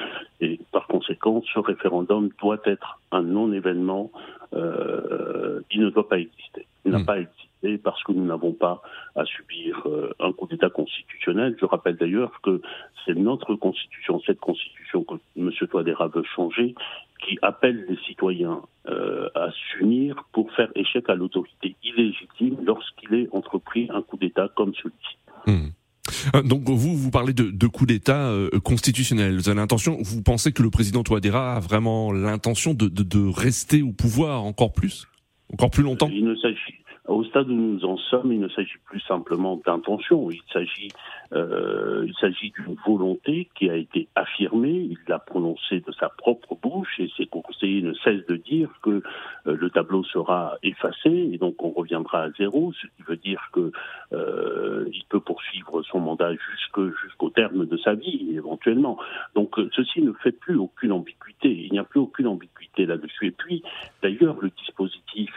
Et 0.40 0.58
par 0.72 0.86
conséquent, 1.08 1.42
ce 1.54 1.58
référendum 1.58 2.30
doit 2.40 2.60
être 2.64 3.00
un 3.12 3.22
non-événement. 3.22 4.10
Euh, 4.54 5.60
il 5.70 5.80
ne 5.80 5.90
doit 5.90 6.08
pas 6.08 6.18
exister. 6.18 6.66
Il 6.84 6.92
n'a 6.92 6.98
hmm. 6.98 7.06
pas 7.06 7.20
existé 7.20 7.78
parce 7.78 8.02
que 8.04 8.12
nous 8.12 8.24
n'avons 8.24 8.52
pas 8.52 8.82
à 9.16 9.24
subir 9.24 9.82
euh, 9.86 10.12
un 10.20 10.32
coup 10.32 10.46
d'État 10.46 10.70
constitutionnel. 10.70 11.56
Je 11.60 11.66
rappelle 11.66 11.96
d'ailleurs 11.96 12.40
que 12.42 12.60
c'est 13.04 13.14
notre 13.14 13.54
constitution, 13.54 14.20
cette 14.26 14.40
constitution 14.40 15.04
que 15.04 15.14
M. 15.36 15.50
Touadéra 15.70 16.08
veut 16.08 16.22
changer, 16.22 16.74
qui 17.26 17.38
appelle 17.42 17.84
les 17.88 17.96
citoyens 18.06 18.62
euh, 18.88 19.28
à 19.34 19.50
s'unir 19.50 20.24
pour 20.32 20.52
faire 20.52 20.70
échec 20.74 21.08
à 21.08 21.14
l'autorité 21.14 21.74
illégitime 21.82 22.58
lorsqu'il 22.64 23.14
est 23.14 23.28
entrepris 23.32 23.88
un 23.92 24.02
coup 24.02 24.16
d'État 24.16 24.48
comme 24.54 24.72
celui-ci. 24.74 25.16
Hmm. 25.46 25.70
Euh, 26.34 26.42
donc 26.42 26.68
vous, 26.68 26.96
vous 26.96 27.10
parlez 27.10 27.32
de, 27.32 27.66
coup 27.66 27.86
d'État 27.86 28.28
euh, 28.28 28.50
constitutionnel. 28.60 29.36
Vous 29.36 29.48
avez 29.48 29.58
l'intention, 29.58 29.98
vous 30.00 30.22
pensez 30.22 30.52
que 30.52 30.62
le 30.62 30.70
président 30.70 31.02
Touadéra 31.02 31.56
a 31.56 31.60
vraiment 31.60 32.12
l'intention 32.12 32.74
de, 32.74 33.28
rester 33.28 33.82
au 33.82 33.92
pouvoir 33.92 34.44
encore 34.44 34.72
plus, 34.72 35.06
encore 35.52 35.70
plus 35.70 35.82
longtemps? 35.82 36.10
Au 37.08 37.24
stade 37.24 37.48
où 37.48 37.54
nous 37.54 37.84
en 37.84 37.96
sommes, 37.96 38.32
il 38.32 38.40
ne 38.40 38.48
s'agit 38.48 38.78
plus 38.84 39.00
simplement 39.00 39.60
d'intention, 39.64 40.30
il 40.30 40.42
s'agit 40.52 40.88
euh, 41.32 42.04
il 42.06 42.14
s'agit 42.20 42.50
d'une 42.50 42.76
volonté 42.86 43.48
qui 43.54 43.68
a 43.68 43.76
été 43.76 44.08
affirmée, 44.14 44.88
il 44.90 44.98
l'a 45.08 45.18
prononcée 45.18 45.80
de 45.80 45.92
sa 45.92 46.08
propre 46.08 46.56
bouche 46.62 47.00
et 47.00 47.10
ses 47.16 47.26
conseillers 47.26 47.82
ne 47.82 47.94
cessent 47.94 48.26
de 48.26 48.36
dire 48.36 48.70
que 48.82 49.02
euh, 49.46 49.56
le 49.56 49.70
tableau 49.70 50.04
sera 50.04 50.56
effacé 50.62 51.30
et 51.32 51.38
donc 51.38 51.62
on 51.62 51.70
reviendra 51.70 52.24
à 52.24 52.30
zéro, 52.32 52.72
ce 52.72 52.86
qui 52.86 53.02
veut 53.06 53.16
dire 53.16 53.42
que 53.52 53.72
euh, 54.12 54.90
peut 55.08 55.20
poursuivre 55.20 55.82
son 55.82 56.00
mandat 56.00 56.32
jusqu'au 56.34 57.30
terme 57.30 57.66
de 57.66 57.76
sa 57.78 57.94
vie 57.94 58.32
éventuellement. 58.34 58.98
Donc 59.34 59.56
ceci 59.74 60.02
ne 60.02 60.12
fait 60.12 60.32
plus 60.32 60.56
aucune 60.56 60.92
ambiguïté, 60.92 61.50
il 61.50 61.72
n'y 61.72 61.78
a 61.78 61.84
plus 61.84 62.00
aucune 62.00 62.26
ambiguïté 62.26 62.86
là-dessus. 62.86 63.28
Et 63.28 63.30
puis 63.30 63.62
d'ailleurs 64.02 64.36
le 64.40 64.50
dispositif 64.50 65.30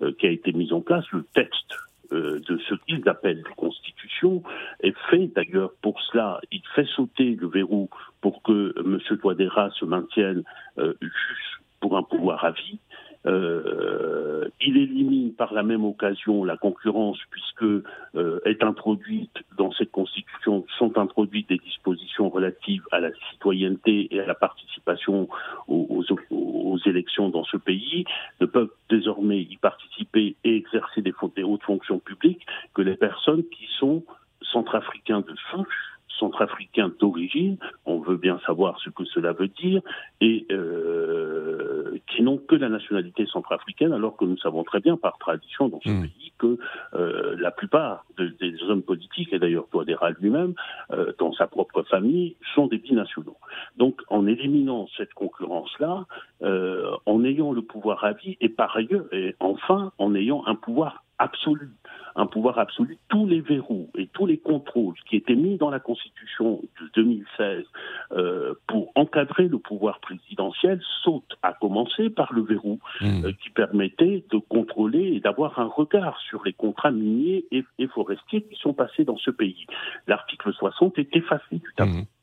euh, 0.00 0.12
qui 0.16 0.26
a 0.26 0.30
été 0.30 0.52
mis 0.52 0.72
en 0.72 0.77
place, 0.88 1.04
le 1.12 1.22
texte 1.34 1.74
euh, 2.12 2.40
de 2.48 2.56
ce 2.66 2.74
qu'ils 2.86 3.06
appellent 3.06 3.44
constitution 3.56 4.42
est 4.80 4.96
fait 5.10 5.26
d'ailleurs 5.36 5.72
pour 5.82 6.00
cela. 6.00 6.40
Il 6.50 6.62
fait 6.74 6.86
sauter 6.96 7.36
le 7.38 7.48
verrou 7.48 7.90
pour 8.22 8.42
que 8.42 8.72
M. 8.78 8.98
Touadéra 9.20 9.70
se 9.72 9.84
maintienne 9.84 10.42
euh, 10.78 10.94
juste 11.02 11.62
pour 11.80 11.98
un 11.98 12.02
pouvoir 12.02 12.42
à 12.46 12.52
vie. 12.52 12.78
Euh, 13.26 14.48
il 14.60 14.76
élimine 14.78 15.34
par 15.34 15.52
la 15.52 15.62
même 15.62 15.84
occasion 15.84 16.44
la 16.44 16.56
concurrence 16.56 17.18
puisque 17.30 17.84
euh, 18.14 18.40
est 18.46 18.62
introduite 18.62 19.36
dans 19.58 19.72
cette 19.72 19.90
constitution 19.90 20.64
sont 20.78 20.96
introduites 20.96 21.48
des 21.48 21.58
dispositions 21.58 22.30
relatives 22.30 22.84
à 22.92 23.00
la 23.00 23.10
citoyenneté 23.30 24.08
et 24.14 24.20
à 24.20 24.26
la 24.26 24.34
participation 24.34 25.28
aux, 25.66 26.04
aux, 26.30 26.34
aux 26.34 26.78
élections 26.86 27.28
dans 27.28 27.44
ce 27.44 27.56
pays 27.56 28.04
ne 28.40 28.46
peuvent 28.46 28.72
désormais 28.88 29.40
y 29.40 29.56
participer 29.56 29.87
et 30.18 30.36
exercer 30.44 31.02
des, 31.02 31.14
des 31.36 31.42
hautes 31.42 31.62
fonctions 31.62 31.98
publiques 31.98 32.46
que 32.74 32.82
les 32.82 32.96
personnes 32.96 33.44
qui 33.44 33.66
sont 33.78 34.04
centrafricains 34.42 35.20
de 35.20 35.34
souche 35.50 35.98
centrafricains 36.18 36.90
d'origine, 36.98 37.58
on 37.86 38.00
veut 38.00 38.16
bien 38.16 38.38
savoir 38.46 38.78
ce 38.80 38.90
que 38.90 39.04
cela 39.04 39.32
veut 39.32 39.48
dire, 39.48 39.80
et 40.20 40.46
euh, 40.50 41.98
qui 42.08 42.22
n'ont 42.22 42.38
que 42.38 42.54
la 42.54 42.68
nationalité 42.68 43.26
centrafricaine, 43.26 43.92
alors 43.92 44.16
que 44.16 44.24
nous 44.24 44.38
savons 44.38 44.64
très 44.64 44.80
bien 44.80 44.96
par 44.96 45.18
tradition 45.18 45.68
dans 45.68 45.80
ce 45.80 45.90
mmh. 45.90 46.02
pays 46.02 46.32
que 46.38 46.58
euh, 46.94 47.36
la 47.38 47.50
plupart 47.50 48.04
de, 48.16 48.28
des 48.40 48.62
hommes 48.68 48.82
politiques, 48.82 49.32
et 49.32 49.38
d'ailleurs 49.38 49.66
Touadéra 49.70 50.10
lui-même, 50.10 50.54
euh, 50.92 51.12
dans 51.18 51.32
sa 51.32 51.46
propre 51.46 51.82
famille, 51.82 52.36
sont 52.54 52.66
des 52.66 52.78
binationaux. 52.78 53.36
Donc 53.78 54.02
en 54.08 54.26
éliminant 54.26 54.88
cette 54.96 55.14
concurrence-là, 55.14 56.06
euh, 56.42 56.90
en 57.06 57.24
ayant 57.24 57.52
le 57.52 57.62
pouvoir 57.62 58.04
à 58.04 58.12
vie, 58.12 58.36
et 58.40 58.48
par 58.48 58.76
ailleurs, 58.76 59.06
et 59.12 59.36
enfin 59.40 59.92
en 59.98 60.14
ayant 60.14 60.42
un 60.46 60.56
pouvoir 60.56 61.04
absolu, 61.18 61.70
un 62.16 62.26
pouvoir 62.26 62.58
absolu, 62.58 62.98
tous 63.08 63.26
les 63.26 63.40
verrous 63.40 63.90
et 63.96 64.06
tous 64.08 64.26
les 64.26 64.38
contrôles 64.38 64.94
qui 65.08 65.16
étaient 65.16 65.34
mis 65.34 65.56
dans 65.56 65.70
la 65.70 65.80
Constitution 65.80 66.60
de 66.80 66.90
2016 66.94 67.64
euh, 68.12 68.54
pour 68.66 68.92
encadrer 68.94 69.48
le 69.48 69.58
pouvoir 69.58 70.00
présidentiel 70.00 70.80
sautent, 71.02 71.36
à 71.42 71.52
commencer 71.52 72.10
par 72.10 72.32
le 72.32 72.42
verrou 72.42 72.78
mmh. 73.00 73.24
euh, 73.24 73.32
qui 73.42 73.50
permettait 73.50 74.24
de 74.30 74.38
contrôler 74.38 75.14
et 75.14 75.20
d'avoir 75.20 75.58
un 75.58 75.66
regard 75.66 76.18
sur 76.20 76.44
les 76.44 76.52
contrats 76.52 76.90
miniers 76.90 77.44
et, 77.50 77.64
et, 77.78 77.86
forestiers 77.88 78.42
qui 78.42 78.56
sont 78.56 78.74
passés 78.74 79.04
dans 79.04 79.18
ce 79.18 79.30
pays. 79.30 79.66
L'article 80.06 80.52
60 80.52 80.98
est 80.98 81.14
effacé 81.16 81.56
du 81.56 81.72
tableau. 81.76 81.94
Mmh. 81.94 82.17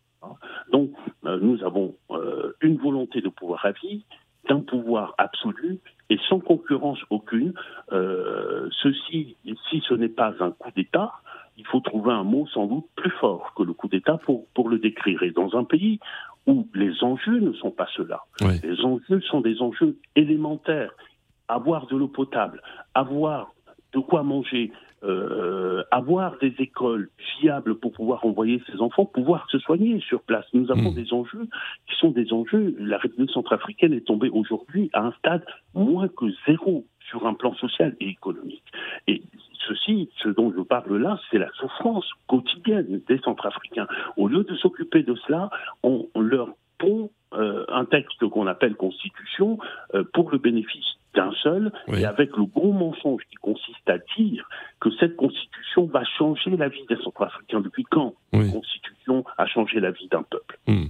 Donc, 0.72 0.91
euh, 1.25 1.39
nous 1.41 1.63
avons 1.63 1.96
euh, 2.12 2.53
une 2.62 2.77
volonté 2.77 3.22
de 3.22 3.29
pouvoir 3.29 3.65
à 3.65 3.72
vie, 3.72 4.05
d'un 4.50 4.60
pouvoir 4.60 5.15
absolu 5.17 5.79
et 6.10 6.17
sans 6.29 6.39
concurrence 6.39 7.00
aucune. 7.10 7.53
Euh, 7.91 8.70
ceci, 8.84 9.38
si 9.70 9.82
ce 9.88 9.94
n'est 9.94 10.10
pas 10.10 10.34
un 10.39 10.51
coup 10.51 10.70
d'État, 10.75 11.13
il 11.58 11.65
faut 11.65 11.79
trouver 11.79 12.12
un 12.12 12.24
mot 12.24 12.48
sans 12.53 12.67
doute 12.67 12.86
plus 12.96 13.12
fort 13.12 13.53
que 13.55 13.63
le 13.63 13.74
coup 13.74 13.88
d'État 13.88 14.17
pour, 14.17 14.46
pour 14.53 14.70
le 14.70 14.77
décrire. 14.77 15.24
Et 15.24 15.32
dans 15.32 15.55
un 15.55 15.63
pays 15.63 16.00
où 16.48 16.67
les 16.75 17.03
enjeux 17.03 17.39
ne 17.39 17.53
sont 17.53 17.72
pas 17.72 17.88
ceux-là, 17.96 18.22
oui. 18.41 18.60
les 18.63 18.79
enjeux 18.82 19.22
sont 19.22 19.41
des 19.41 19.62
enjeux 19.62 19.98
élémentaires. 20.15 20.91
Avoir 21.48 21.86
de 21.88 21.96
l'eau 21.96 22.08
potable, 22.08 22.62
avoir 22.96 23.53
de 23.94 24.00
quoi 24.00 24.24
manger, 24.24 24.72
euh, 25.06 25.84
avoir 25.92 26.38
des 26.40 26.54
écoles 26.60 27.10
fiables 27.18 27.76
pour 27.76 27.92
pouvoir 27.92 28.26
envoyer 28.26 28.62
ses 28.68 28.82
enfants, 28.82 29.06
pouvoir 29.06 29.48
se 29.50 29.60
soigner 29.60 30.00
sur 30.00 30.22
place. 30.22 30.46
Nous 30.54 30.72
avons 30.72 30.92
mmh. 30.92 30.96
des 30.96 31.14
enjeux 31.14 31.48
qui 31.88 31.96
sont 31.98 32.10
des 32.10 32.34
enjeux. 32.34 32.76
La 32.80 32.98
République 32.98 33.32
centrafricaine 33.32 33.94
est 33.94 34.06
tombée 34.06 34.30
aujourd'hui 34.30 34.90
à 34.94 35.06
un 35.06 35.12
stade 35.14 35.46
moins 35.74 36.08
que 36.08 36.26
zéro 36.48 36.86
sur 37.10 37.28
un 37.28 37.34
plan 37.34 37.54
social 37.56 37.96
et 38.00 38.10
économique. 38.10 38.64
Et 39.08 39.22
ceci, 39.68 40.10
ce 40.24 40.30
dont 40.30 40.52
je 40.56 40.62
parle 40.62 40.98
là, 40.98 41.20
c'est 41.30 41.38
la 41.38 41.52
souffrance 41.54 42.10
quotidienne 42.28 43.02
des 43.08 43.20
Centrafricains. 43.20 43.88
Au 44.18 44.28
lieu 44.28 44.44
de 44.44 44.56
s'occuper 44.56 45.04
de 45.04 45.16
cela, 45.28 45.50
on, 45.84 46.08
on 46.16 46.22
leur 46.22 46.50
pond 46.78 47.10
euh, 47.34 47.66
un 47.70 47.86
texte 47.86 48.28
qu'on 48.28 48.48
appelle 48.48 48.76
constitution 48.76 49.58
euh, 49.94 50.04
pour 50.14 50.32
le 50.32 50.38
bénéfice 50.38 50.98
d'un 51.16 51.32
seul 51.44 51.72
oui. 51.88 52.02
et 52.02 52.06
avec 52.06 52.36
le 52.38 52.46
gros 52.46 52.74
mensonge 52.74 53.22
qui 53.30 53.36
consiste 53.38 53.88
à 53.88 53.98
dire 54.18 54.48
que 54.80 54.90
cette 55.00 55.16
constitution 55.16 55.86
va 55.88 56.04
changer 56.18 56.58
la 56.58 56.70
vie 56.70 56.86
des 56.90 56.98
Centrafricains. 57.04 57.62
Depuis 57.62 57.84
quand 57.90 58.16
oui. 58.34 58.46
une 58.46 58.52
constitution 58.54 59.24
a 59.38 59.46
changé 59.48 59.80
la 59.80 59.92
vie 59.92 60.08
d'un 60.10 60.24
peuple? 60.24 60.60
Mmh. 60.68 60.86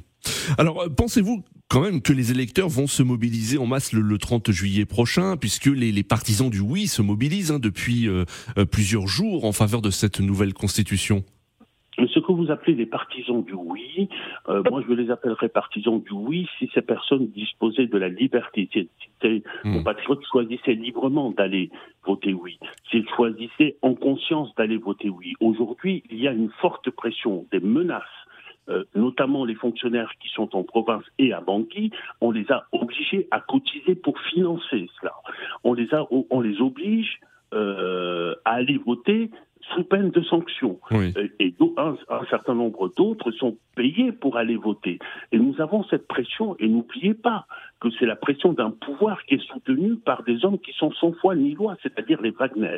Alors, 0.58 0.86
pensez-vous 0.96 1.44
quand 1.70 1.82
même 1.82 2.02
que 2.02 2.14
les 2.14 2.32
électeurs 2.32 2.70
vont 2.70 2.88
se 2.88 3.04
mobiliser 3.04 3.58
en 3.58 3.66
masse 3.66 3.94
le, 3.94 4.02
le 4.02 4.18
30 4.18 4.52
juillet 4.52 4.86
prochain, 4.86 5.38
puisque 5.38 5.66
les, 5.66 5.92
les, 5.92 6.04
partisans 6.04 6.50
du 6.50 6.60
oui 6.60 6.88
se 6.88 7.02
mobilisent 7.02 7.52
hein, 7.52 7.60
depuis 7.60 8.08
euh, 8.08 8.26
plusieurs 8.72 9.08
jours 9.08 9.46
en 9.46 9.52
faveur 9.52 9.82
de 9.82 9.90
cette 9.90 10.20
nouvelle 10.20 10.54
constitution? 10.54 11.24
Ce 11.98 12.20
que 12.20 12.32
vous 12.32 12.52
appelez 12.52 12.74
les 12.74 12.86
partisans 12.86 13.44
du 13.44 13.54
oui, 13.54 14.10
euh, 14.50 14.62
moi 14.70 14.84
je 14.88 14.94
les 14.94 15.12
appellerais 15.12 15.50
partisans 15.50 16.02
du 16.02 16.12
oui 16.12 16.48
si 16.60 16.70
ces 16.74 16.82
personnes 16.82 17.28
disposaient 17.28 17.88
de 17.88 17.98
la 17.98 18.10
liberté, 18.10 18.70
si, 18.72 18.90
mmh. 19.24 19.78
compatriotes 19.78 20.26
choisissaient 20.30 20.74
librement 20.74 21.32
d'aller 21.32 21.70
voter 22.06 22.34
oui, 22.34 22.60
s'ils 22.90 23.08
choisissaient 23.10 23.78
en 23.82 23.96
conscience 23.96 24.54
d'aller 24.56 24.78
voter 24.78 25.10
oui. 25.10 25.34
Aujourd'hui, 25.40 26.04
il 26.10 26.20
y 26.20 26.28
a 26.28 26.32
une 26.32 26.52
forte 26.62 26.90
pression, 26.90 27.46
des 27.52 27.60
menaces 27.60 28.04
euh, 28.68 28.84
notamment 28.96 29.46
les 29.46 29.54
fonctionnaires 29.54 30.12
qui 30.20 30.28
sont 30.30 30.56
en 30.56 30.64
province 30.64 31.04
et 31.20 31.34
à 31.34 31.40
Bangui, 31.40 31.92
on 32.20 32.32
les 32.32 32.52
a 32.52 32.66
obligés 32.72 33.28
à 33.30 33.40
cotiser 33.40 33.94
pour 33.94 34.20
financer 34.20 34.90
cela. 35.00 35.14
On 35.64 35.74
les 35.74 35.94
a, 35.94 36.08
on 36.10 36.42
les 36.42 36.60
oblige 36.60 37.20
euh, 37.54 38.34
à 38.44 38.56
aller 38.56 38.78
voter 38.78 39.30
sous 39.74 39.84
peine 39.84 40.12
de 40.12 40.22
sanctions. 40.22 40.80
Oui. 40.92 41.14
Et 41.40 41.54
un, 41.78 41.96
un, 42.10 42.26
certain 42.30 42.54
nombre 42.54 42.92
d'autres 42.96 43.32
sont 43.32 43.58
payés 43.76 44.12
pour 44.12 44.38
aller 44.38 44.56
voter. 44.56 45.00
Et 45.32 45.38
nous 45.38 45.60
avons 45.60 45.84
cette 45.86 46.08
pression, 46.08 46.56
et 46.60 46.68
n'oubliez 46.68 47.14
pas 47.14 47.46
que 47.80 47.90
c'est 48.00 48.06
la 48.06 48.16
pression 48.16 48.54
d'un 48.54 48.72
pouvoir 48.72 49.24
qui 49.26 49.36
est 49.36 49.48
soutenu 49.52 49.96
par 49.96 50.24
des 50.24 50.46
hommes 50.46 50.60
qui 50.60 50.74
sont 50.74 50.92
sans 50.92 51.14
foi 51.14 51.36
ni 51.36 51.54
loi, 51.54 51.78
c'est-à-dire 51.82 52.22
les 52.22 52.32
Wagner. 52.32 52.78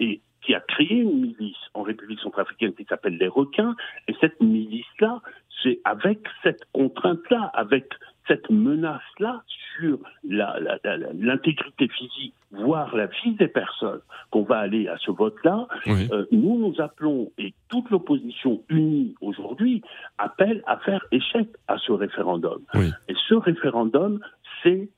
Et 0.00 0.20
qui 0.42 0.54
a 0.54 0.60
créé 0.60 0.96
une 0.96 1.20
milice 1.20 1.56
en 1.72 1.82
République 1.82 2.20
centrafricaine 2.20 2.74
qui 2.74 2.84
s'appelle 2.84 3.16
les 3.16 3.28
requins, 3.28 3.74
et 4.08 4.14
cette 4.20 4.40
milice-là, 4.40 5.22
c'est 5.62 5.80
avec 5.84 6.20
cette 6.42 6.64
contrainte-là, 6.72 7.50
avec 7.54 7.86
cette 8.26 8.50
menace-là 8.50 9.42
sur 9.76 9.98
l'intégrité 10.24 11.88
physique, 11.88 12.34
voire 12.52 12.94
la 12.96 13.06
vie 13.06 13.34
des 13.34 13.48
personnes, 13.48 14.00
qu'on 14.30 14.42
va 14.42 14.58
aller 14.58 14.88
à 14.88 14.96
ce 14.98 15.10
vote-là, 15.10 15.66
oui. 15.86 16.08
euh, 16.12 16.26
nous 16.32 16.58
nous 16.58 16.80
appelons, 16.80 17.32
et 17.38 17.54
toute 17.68 17.90
l'opposition 17.90 18.62
unie 18.68 19.14
aujourd'hui, 19.20 19.82
appelle 20.18 20.62
à 20.66 20.78
faire 20.78 21.04
échec 21.12 21.48
à 21.68 21.76
ce 21.78 21.92
référendum. 21.92 22.60
Oui. 22.74 22.90
Et 23.08 23.14
ce 23.28 23.34
référendum, 23.34 24.20
c'est 24.62 24.88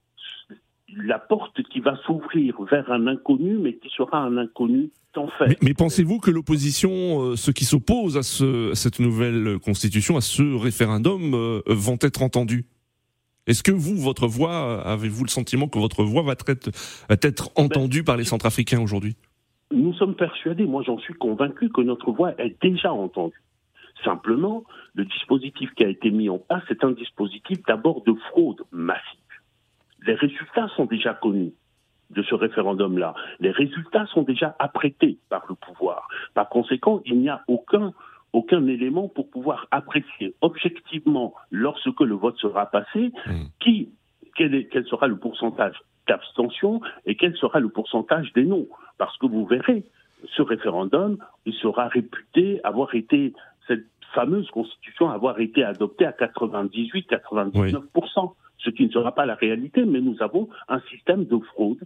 la 0.96 1.18
porte 1.18 1.62
qui 1.64 1.80
va 1.80 1.96
s'ouvrir 2.06 2.62
vers 2.62 2.90
un 2.90 3.06
inconnu, 3.06 3.58
mais 3.58 3.74
qui 3.74 3.88
sera 3.88 4.18
un 4.18 4.36
inconnu 4.36 4.90
en 5.16 5.28
fait. 5.28 5.48
Mais, 5.48 5.56
mais 5.62 5.74
pensez-vous 5.74 6.20
que 6.20 6.30
l'opposition, 6.30 6.90
euh, 6.90 7.36
ceux 7.36 7.52
qui 7.52 7.64
s'opposent 7.64 8.16
à, 8.16 8.22
ce, 8.22 8.72
à, 8.72 8.74
cette 8.74 9.00
nouvelle 9.00 9.58
constitution, 9.58 10.16
à 10.16 10.20
ce 10.20 10.42
référendum, 10.42 11.34
euh, 11.34 11.62
vont 11.66 11.98
être 12.02 12.22
entendus? 12.22 12.66
Est-ce 13.46 13.62
que 13.62 13.72
vous, 13.72 13.96
votre 13.96 14.26
voix, 14.26 14.82
avez-vous 14.82 15.24
le 15.24 15.30
sentiment 15.30 15.68
que 15.68 15.78
votre 15.78 16.02
voix 16.02 16.22
va 16.22 16.32
être, 16.32 16.70
va 17.08 17.16
être 17.22 17.50
entendue 17.56 18.02
par 18.02 18.16
les 18.16 18.24
Centrafricains 18.24 18.80
aujourd'hui? 18.80 19.16
Nous 19.72 19.94
sommes 19.94 20.14
persuadés, 20.14 20.64
moi 20.64 20.82
j'en 20.84 20.98
suis 20.98 21.14
convaincu, 21.14 21.70
que 21.70 21.80
notre 21.80 22.12
voix 22.12 22.32
est 22.40 22.56
déjà 22.62 22.92
entendue. 22.92 23.42
Simplement, 24.04 24.64
le 24.94 25.04
dispositif 25.04 25.70
qui 25.74 25.84
a 25.84 25.88
été 25.88 26.10
mis 26.10 26.28
en 26.28 26.38
place 26.38 26.62
est 26.70 26.84
un 26.84 26.92
dispositif 26.92 27.58
d'abord 27.66 28.02
de 28.04 28.14
fraude 28.30 28.62
massive. 28.70 29.20
Les 30.06 30.14
résultats 30.14 30.68
sont 30.76 30.84
déjà 30.84 31.14
connus 31.14 31.54
de 32.10 32.22
ce 32.22 32.34
référendum-là. 32.34 33.14
Les 33.40 33.50
résultats 33.50 34.06
sont 34.06 34.22
déjà 34.22 34.54
apprêtés 34.58 35.18
par 35.28 35.44
le 35.48 35.54
pouvoir. 35.54 36.08
Par 36.34 36.48
conséquent, 36.48 37.00
il 37.04 37.18
n'y 37.18 37.28
a 37.28 37.42
aucun 37.48 37.92
aucun 38.36 38.66
élément 38.66 39.08
pour 39.08 39.30
pouvoir 39.30 39.66
apprécier 39.70 40.34
objectivement, 40.42 41.34
lorsque 41.50 42.00
le 42.00 42.14
vote 42.14 42.36
sera 42.38 42.66
passé, 42.66 43.10
Mm. 43.26 43.46
qui, 43.60 43.88
quel, 44.36 44.54
est- 44.54 44.68
quel 44.72 44.84
sera 44.86 45.06
le 45.08 45.16
pourcentage 45.16 45.76
d'abstention 46.06 46.80
et 47.06 47.16
quel 47.16 47.34
sera 47.36 47.58
le 47.60 47.68
pourcentage 47.70 48.32
des 48.34 48.44
non. 48.44 48.66
Parce 48.98 49.16
que 49.18 49.26
vous 49.26 49.44
verrez, 49.46 49.84
ce 50.36 50.42
référendum, 50.42 51.16
il 51.46 51.54
sera 51.54 51.88
réputé 51.88 52.60
avoir 52.62 52.94
été, 52.94 53.32
cette 53.66 53.86
fameuse 54.14 54.48
constitution, 54.50 55.08
avoir 55.10 55.40
été 55.40 55.64
adoptée 55.64 56.06
à 56.06 56.12
98-99%, 56.12 58.34
ce 58.58 58.70
qui 58.70 58.86
ne 58.86 58.90
sera 58.90 59.12
pas 59.14 59.26
la 59.26 59.34
réalité, 59.34 59.84
mais 59.84 60.00
nous 60.00 60.16
avons 60.20 60.48
un 60.68 60.80
système 60.90 61.24
de 61.24 61.38
fraude 61.52 61.82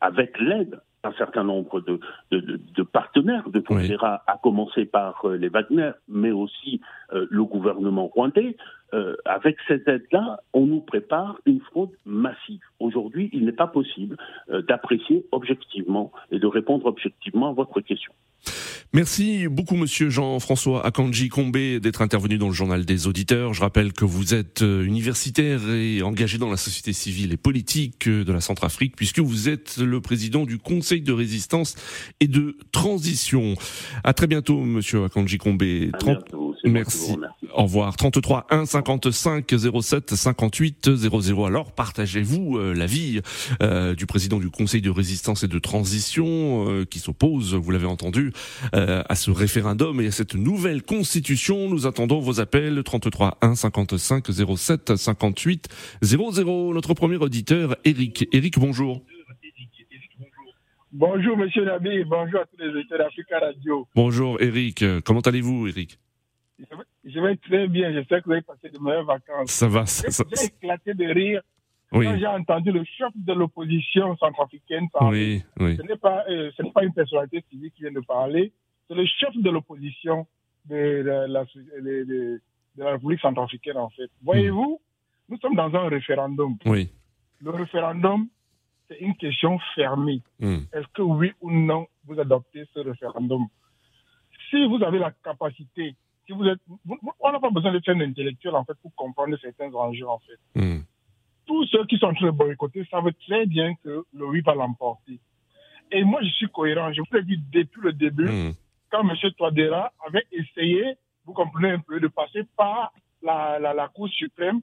avec 0.00 0.38
l'aide 0.40 0.80
d'un 1.04 1.12
certain 1.12 1.44
nombre 1.44 1.80
de, 1.82 2.00
de, 2.30 2.40
de- 2.40 2.60
de 2.74 2.82
partenaires 2.82 3.48
de 3.50 3.60
Tondera, 3.60 4.22
à 4.26 4.38
commencer 4.42 4.86
par 4.86 5.24
euh, 5.26 5.36
les 5.36 5.48
Wagner, 5.50 5.92
mais 6.08 6.32
aussi 6.32 6.80
euh, 7.12 7.26
le 7.30 7.44
gouvernement 7.44 8.06
rwandais. 8.06 8.56
Euh, 8.94 9.16
avec 9.24 9.56
cette 9.68 9.86
aide-là, 9.86 10.40
on 10.54 10.66
nous 10.66 10.80
prépare 10.80 11.38
une 11.46 11.60
fraude 11.60 11.90
massive. 12.06 12.60
Aujourd'hui, 12.80 13.28
il 13.32 13.44
n'est 13.44 13.52
pas 13.52 13.66
possible 13.66 14.16
euh, 14.50 14.62
d'apprécier 14.62 15.26
objectivement 15.32 16.10
et 16.30 16.38
de 16.38 16.46
répondre 16.46 16.86
objectivement 16.86 17.50
à 17.50 17.52
votre 17.52 17.80
question. 17.80 18.12
Merci 18.92 19.48
beaucoup, 19.48 19.74
monsieur 19.74 20.08
Jean-François 20.08 20.86
Akanji 20.86 21.28
Combé, 21.28 21.80
d'être 21.80 22.00
intervenu 22.00 22.38
dans 22.38 22.46
le 22.46 22.52
journal 22.52 22.84
des 22.84 23.06
auditeurs. 23.08 23.52
Je 23.52 23.60
rappelle 23.60 23.92
que 23.92 24.04
vous 24.04 24.34
êtes 24.34 24.62
euh, 24.62 24.84
universitaire 24.84 25.68
et 25.70 26.02
engagé 26.02 26.38
dans 26.38 26.50
la 26.50 26.56
société 26.56 26.92
civile 26.92 27.32
et 27.32 27.36
politique 27.36 28.06
euh, 28.06 28.24
de 28.24 28.32
la 28.32 28.40
Centrafrique, 28.40 28.94
puisque 28.94 29.18
vous 29.18 29.48
êtes 29.48 29.78
le 29.78 30.00
président 30.00 30.44
du 30.44 30.58
Conseil 30.58 31.02
de 31.02 31.12
résistance 31.12 31.74
et 32.20 32.28
de 32.28 32.56
transition. 32.70 33.56
À 34.04 34.12
très 34.12 34.28
bientôt, 34.28 34.60
monsieur 34.60 35.04
Akanji 35.04 35.38
Combé. 35.38 35.90
Merci. 36.64 37.16
Au 37.52 37.64
revoir. 37.64 37.96
33 37.96 38.46
1 38.50 38.66
55 38.66 39.54
07 39.82 40.14
58 40.14 40.96
00. 40.96 41.44
Alors, 41.44 41.72
partagez-vous 41.72 42.58
euh, 42.58 42.72
l'avis 42.72 43.20
euh, 43.62 43.94
du 43.94 44.06
président 44.06 44.38
du 44.38 44.50
Conseil 44.50 44.80
de 44.80 44.90
résistance 44.90 45.44
et 45.44 45.48
de 45.48 45.58
transition 45.58 46.68
euh, 46.68 46.84
qui 46.84 46.98
s'oppose, 46.98 47.54
vous 47.54 47.70
l'avez 47.70 47.86
entendu, 47.86 48.32
euh, 48.74 49.02
à 49.08 49.14
ce 49.14 49.30
référendum 49.30 50.00
et 50.00 50.06
à 50.06 50.10
cette 50.10 50.34
nouvelle 50.34 50.82
constitution. 50.82 51.68
Nous 51.68 51.86
attendons 51.86 52.20
vos 52.20 52.40
appels 52.40 52.82
33 52.84 53.38
1 53.42 53.54
55 53.54 54.24
07 54.56 54.96
58 54.96 55.68
00. 56.02 56.74
Notre 56.74 56.94
premier 56.94 57.16
auditeur, 57.16 57.76
Eric. 57.84 58.28
Eric, 58.32 58.58
bonjour. 58.58 59.02
Bonjour, 60.92 61.36
monsieur 61.36 61.64
Nabi, 61.64 62.04
bonjour 62.04 62.40
à 62.40 62.44
tous 62.46 62.56
les 62.62 62.68
auditeurs 62.68 62.98
d'Africa 62.98 63.38
Radio. 63.40 63.88
Bonjour, 63.96 64.40
Eric. 64.40 64.84
Comment 65.04 65.20
allez-vous, 65.20 65.66
Eric 65.66 65.98
Je 66.58 66.64
vais, 66.64 67.12
je 67.12 67.20
vais 67.20 67.36
très 67.36 67.66
bien, 67.66 67.92
j'espère 67.92 68.20
que 68.20 68.26
vous 68.26 68.32
avez 68.32 68.42
passé 68.42 68.70
de 68.72 68.78
meilleures 68.78 69.04
vacances. 69.04 69.50
Ça 69.50 69.66
va, 69.66 69.86
ça- 69.86 70.08
ça- 70.12 70.22
J'ai 70.38 70.46
éclaté 70.46 70.94
de 70.94 71.04
rire 71.12 71.42
Oui, 71.94 72.06
quand 72.06 72.16
j'ai 72.18 72.26
entendu 72.26 72.72
le 72.72 72.84
chef 72.84 73.10
de 73.14 73.32
l'opposition 73.32 74.16
centrafricaine 74.16 74.88
parler. 74.90 75.42
oui, 75.58 75.66
oui. 75.66 75.76
Ce 75.76 75.82
n'est 75.82 75.96
pas, 75.96 76.24
euh, 76.28 76.50
ce 76.56 76.62
n'est 76.62 76.72
pas 76.72 76.84
une 76.84 76.92
personnalité 76.92 77.44
civile 77.50 77.70
qui 77.72 77.82
vient 77.82 77.92
de 77.92 78.00
parler, 78.00 78.52
c'est 78.88 78.94
le 78.94 79.06
chef 79.06 79.36
de 79.36 79.50
l'opposition 79.50 80.26
de, 80.66 81.02
la- 81.04 81.26
la, 81.28 81.44
de- 81.44 82.04
de- 82.04 82.40
de 82.76 82.82
la 82.82 82.92
République 82.92 83.20
centrafricaine, 83.20 83.76
en 83.76 83.90
fait. 83.90 84.10
Voyez-vous, 84.22 84.80
nous 85.28 85.38
sommes 85.38 85.54
dans 85.54 85.72
un 85.74 85.88
référendum. 85.88 86.56
Oui. 86.66 86.90
Le 87.40 87.50
référendum, 87.50 88.28
c'est 88.88 88.98
une 89.00 89.14
question 89.16 89.58
fermée. 89.74 90.20
Hmm. 90.40 90.60
Est-ce 90.72 90.86
que 90.94 91.02
oui 91.02 91.32
ou 91.40 91.50
non 91.50 91.86
vous 92.06 92.18
adoptez 92.18 92.64
ce 92.74 92.80
référendum? 92.80 93.46
Si 94.50 94.66
vous 94.66 94.82
avez 94.82 94.98
la 94.98 95.10
capacité, 95.22 95.94
si 96.26 96.32
vous 96.32 96.44
êtes, 96.46 96.58
vous- 96.84 96.98
on 97.20 97.32
n'a 97.32 97.40
pas 97.40 97.50
besoin 97.50 97.72
d'être 97.72 97.88
un 97.88 98.00
intellectuel 98.00 98.54
en 98.54 98.64
fait 98.64 98.74
pour 98.82 98.94
comprendre 98.94 99.36
certains 99.40 99.72
enjeux 99.74 100.08
en 100.08 100.18
fait. 100.20 100.60
Hmm. 100.60 100.80
Tous 101.46 101.66
ceux 101.66 101.84
qui 101.86 101.98
sont 101.98 102.06
en 102.06 102.14
train 102.14 102.26
de 102.26 102.30
boycotter 102.32 102.86
savent 102.90 103.12
très 103.26 103.46
bien 103.46 103.74
que 103.82 104.04
le 104.14 104.26
oui 104.26 104.40
va 104.40 104.54
l'emporter. 104.54 105.18
Et 105.92 106.02
moi 106.04 106.20
je 106.22 106.28
suis 106.30 106.48
cohérent. 106.48 106.92
Je 106.92 107.00
vous 107.00 107.06
l'ai 107.16 107.22
dit 107.22 107.38
depuis 107.52 107.80
le 107.82 107.92
début, 107.92 108.24
Hmm. 108.28 108.52
quand 108.90 109.02
M. 109.08 109.16
Touadéra 109.36 109.92
avait 110.06 110.24
essayé, 110.32 110.94
vous 111.26 111.32
comprenez 111.32 111.70
un 111.72 111.78
peu, 111.80 112.00
de 112.00 112.08
passer 112.08 112.42
par 112.56 112.92
la, 113.22 113.58
la, 113.58 113.74
la 113.74 113.88
Cour 113.88 114.08
suprême 114.08 114.60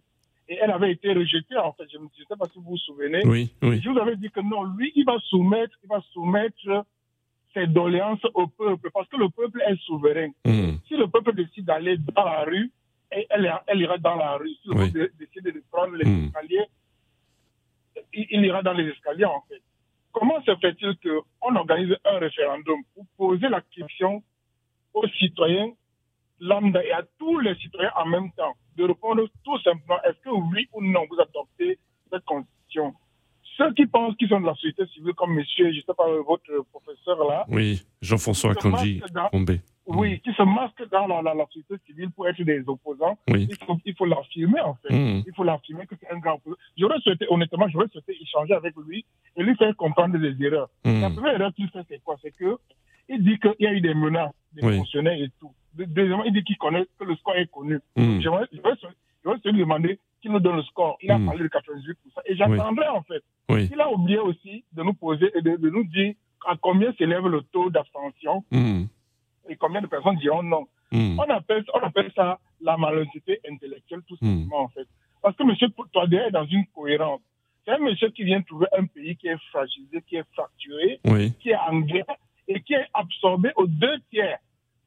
et 0.49 0.57
elle 0.61 0.71
avait 0.71 0.91
été 0.91 1.13
rejetée 1.13 1.57
en 1.57 1.71
fait. 1.73 1.85
Je 1.91 1.97
ne 1.99 2.07
sais 2.27 2.35
pas 2.37 2.45
si 2.51 2.57
vous 2.59 2.71
vous 2.71 2.77
souvenez. 2.77 3.21
Oui, 3.25 3.53
oui. 3.61 3.79
Je 3.81 3.89
vous 3.89 3.97
avais 3.99 4.15
dit 4.15 4.29
que 4.29 4.41
non, 4.41 4.63
lui, 4.63 4.91
il 4.95 5.05
va 5.05 5.17
soumettre, 5.29 5.75
il 5.83 5.87
va 5.89 6.01
soumettre 6.11 6.85
ses 7.53 7.67
doléances 7.67 8.25
au 8.33 8.47
peuple, 8.47 8.89
parce 8.93 9.07
que 9.09 9.17
le 9.17 9.29
peuple 9.29 9.61
est 9.67 9.75
souverain. 9.81 10.29
Hmm. 10.45 10.77
Si 10.87 10.95
le 10.95 11.07
peuple 11.07 11.35
décide 11.35 11.65
d'aller 11.65 11.97
dans 11.97 12.23
la 12.25 12.43
rue, 12.43 12.71
elle, 13.11 13.53
elle 13.67 13.81
ira 13.81 13.97
dans 13.97 14.15
la 14.15 14.37
rue. 14.37 14.49
Si 14.63 14.69
Oui. 14.69 14.91
décide 14.91 15.43
de 15.43 15.63
prendre 15.71 15.95
les 15.95 16.05
Hmm. 16.05 16.25
escaliers, 16.27 16.65
il, 18.13 18.27
il 18.31 18.45
ira 18.45 18.61
dans 18.63 18.73
les 18.73 18.87
escaliers, 18.89 19.25
en 19.25 19.41
fait. 19.49 19.61
Comment 20.13 20.41
se 20.43 20.55
fait-il 20.57 20.95
qu'on 20.97 21.55
organise 21.55 21.95
un 22.05 22.17
référendum 22.19 22.79
pour 22.93 23.05
poser 23.17 23.47
la 23.49 23.61
question 23.61 24.23
aux 24.93 25.07
citoyens 25.19 25.71
lambda 26.39 26.83
et 26.83 26.91
à 26.91 27.03
tous 27.19 27.39
les 27.39 27.55
citoyens 27.55 27.91
en 27.95 28.05
même 28.07 28.31
temps, 28.33 28.53
de 28.75 28.83
répondre 28.85 29.27
tout 29.43 29.59
simplement, 29.61 30.01
est-ce 30.03 30.19
que 30.21 30.29
oui 30.29 30.67
ou 30.73 30.81
non 30.81 31.05
vous 31.09 31.19
adoptez 31.19 31.77
cette 32.11 32.25
constitution? 32.25 32.93
Ceux 33.57 33.71
qui 33.73 33.85
pensent 33.85 34.15
qu'ils 34.17 34.29
sont 34.29 34.41
de 34.41 34.47
la 34.47 34.55
société 34.55 34.85
civile, 34.87 35.13
comme 35.13 35.35
monsieur, 35.35 35.71
je 35.71 35.77
ne 35.77 35.81
sais 35.81 35.93
pas, 35.95 36.07
votre 36.25 36.65
professeur 36.71 37.23
là, 37.29 37.45
Oui, 37.47 37.81
Jean-François 38.01 38.53
Se 38.55 39.80
Oui, 39.97 40.19
qui 40.21 40.31
se 40.33 40.43
masquent 40.43 40.89
dans 40.91 41.07
la, 41.07 41.21
la, 41.21 41.33
la 41.33 41.45
société 41.45 41.75
civile 41.85 42.11
pour 42.11 42.27
être 42.27 42.41
des 42.41 42.63
opposants, 42.67 43.17
Oui. 43.29 43.47
il 43.85 43.93
faut, 43.95 44.05
l'affirmer 44.05 44.61
en 44.61 44.75
fait. 44.75 44.93
Hmm. 44.93 45.23
Il 45.27 45.33
faut 45.35 45.43
l'affirmer 45.43 45.85
que 45.87 45.95
c'est 45.99 46.11
un 46.11 46.17
grand. 46.19 46.39
J'aurais 46.77 46.99
souhaité, 46.99 47.25
honnêtement, 47.29 47.67
j'aurais 47.69 47.87
souhaité 47.89 48.15
échanger 48.21 48.53
avec 48.53 48.73
lui 48.77 49.05
et 49.35 49.43
lui 49.43 49.55
faire 49.55 49.75
comprendre 49.75 50.17
des 50.17 50.35
erreurs. 50.45 50.69
Hmm. 50.85 51.01
La 51.01 51.09
première 51.09 51.33
erreur 51.35 51.53
qu'il 51.53 51.69
fait, 51.69 51.81
c'est 51.89 52.03
quoi? 52.03 52.15
C'est 52.21 52.35
que 52.35 52.57
il 53.09 53.23
dit 53.23 53.37
qu'il 53.39 53.55
y 53.59 53.67
a 53.67 53.73
eu 53.73 53.81
des 53.81 53.93
menaces, 53.93 54.31
des 54.53 54.65
Oui. 54.65 54.77
fonctionnaires 54.77 55.19
et 55.21 55.29
tout. 55.39 55.51
De- 55.73 55.85
Deuxièmement, 55.85 56.23
il 56.23 56.33
dit 56.33 56.43
qu'il 56.43 56.57
connaît, 56.57 56.85
que 56.99 57.03
le 57.05 57.15
score 57.15 57.35
est 57.35 57.49
connu. 57.51 57.79
Hmm. 57.95 58.19
J'aurais 58.21 58.45
souhaité 59.23 59.51
lui 59.51 59.59
demander 59.59 59.99
qu'il 60.21 60.31
nous 60.31 60.39
donne 60.39 60.57
le 60.57 60.63
score. 60.63 60.97
Il 61.01 61.11
a 61.11 61.17
Hmm. 61.17 61.25
parlé 61.25 61.43
de 61.43 61.47
98%. 61.49 62.21
Et 62.25 62.35
j'attendrai 62.35 62.87
en 62.87 63.01
fait. 63.03 63.23
Il 63.49 63.81
a 63.81 63.91
oublié 63.91 64.19
aussi 64.19 64.63
de 64.73 64.83
nous 64.83 64.93
poser 64.93 65.29
et 65.35 65.41
de, 65.41 65.57
de 65.57 65.69
nous 65.69 65.83
dire 65.85 66.13
à 66.47 66.55
combien 66.59 66.91
s'élève 66.93 67.27
le 67.27 67.41
taux 67.41 67.69
d'abstention. 67.69 68.43
Et 69.49 69.55
combien 69.55 69.81
de 69.81 69.87
personnes 69.87 70.15
diront 70.17 70.43
non. 70.43 70.67
Hmm. 70.91 71.17
On, 71.19 71.23
appelle, 71.29 71.63
on 71.73 71.79
appelle 71.79 72.11
ça 72.15 72.39
la 72.61 72.77
malhonnêteté 72.77 73.39
intellectuelle, 73.49 74.01
tout 74.07 74.17
Hmm. 74.21 74.41
simplement, 74.43 74.61
en 74.63 74.67
fait. 74.69 74.87
Parce 75.21 75.35
que 75.35 75.43
M. 75.43 75.55
Touadéra 75.93 76.27
est 76.27 76.31
dans 76.31 76.45
une 76.45 76.65
cohérence. 76.75 77.21
C'est 77.65 77.71
un 77.71 77.77
monsieur 77.77 78.09
qui 78.09 78.23
vient 78.23 78.41
trouver 78.41 78.65
un 78.77 78.85
pays 78.85 79.15
qui 79.15 79.27
est 79.27 79.37
fragilisé, 79.51 80.01
qui 80.07 80.15
est 80.15 80.25
fracturé, 80.33 80.99
Oui. 81.05 81.33
qui 81.39 81.49
est 81.51 81.55
en 81.55 81.79
guerre 81.81 82.05
et 82.47 82.59
qui 82.61 82.73
est 82.73 82.87
absorbé 82.93 83.51
aux 83.55 83.67
deux 83.67 83.99
tiers 84.09 84.39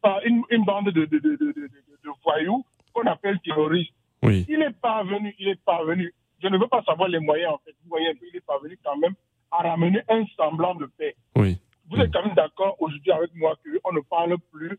par 0.03 0.21
une, 0.27 0.43
une 0.51 0.65
bande 0.65 0.87
de, 0.91 1.05
de, 1.07 1.19
de, 1.19 1.37
de, 1.37 2.11
voyous 2.25 2.65
qu'on 2.93 3.07
appelle 3.07 3.39
terroristes. 3.41 3.93
Oui. 4.23 4.45
Il 4.49 4.61
est 4.61 4.77
parvenu, 4.81 5.35
il 5.39 5.49
est 5.49 5.63
parvenu. 5.65 6.13
Je 6.43 6.49
ne 6.49 6.59
veux 6.59 6.67
pas 6.67 6.83
savoir 6.83 7.09
les 7.09 7.21
moyens, 7.21 7.53
en 7.55 7.59
fait. 7.59 7.71
Vous 7.83 7.89
voyez, 7.91 8.13
il 8.31 8.37
est 8.37 8.45
parvenu 8.45 8.77
quand 8.85 8.97
même 8.99 9.15
à 9.53 9.59
ramener 9.69 10.01
un 10.09 10.25
semblant 10.37 10.75
de 10.75 10.87
paix. 10.99 11.15
Oui. 11.37 11.59
Vous 11.91 11.99
êtes 12.01 12.13
quand 12.13 12.25
même 12.25 12.35
d'accord 12.35 12.77
aujourd'hui 12.81 13.11
avec 13.13 13.31
moi 13.35 13.55
qu'on 13.83 13.93
ne 13.93 14.01
parle 14.01 14.37
plus 14.53 14.79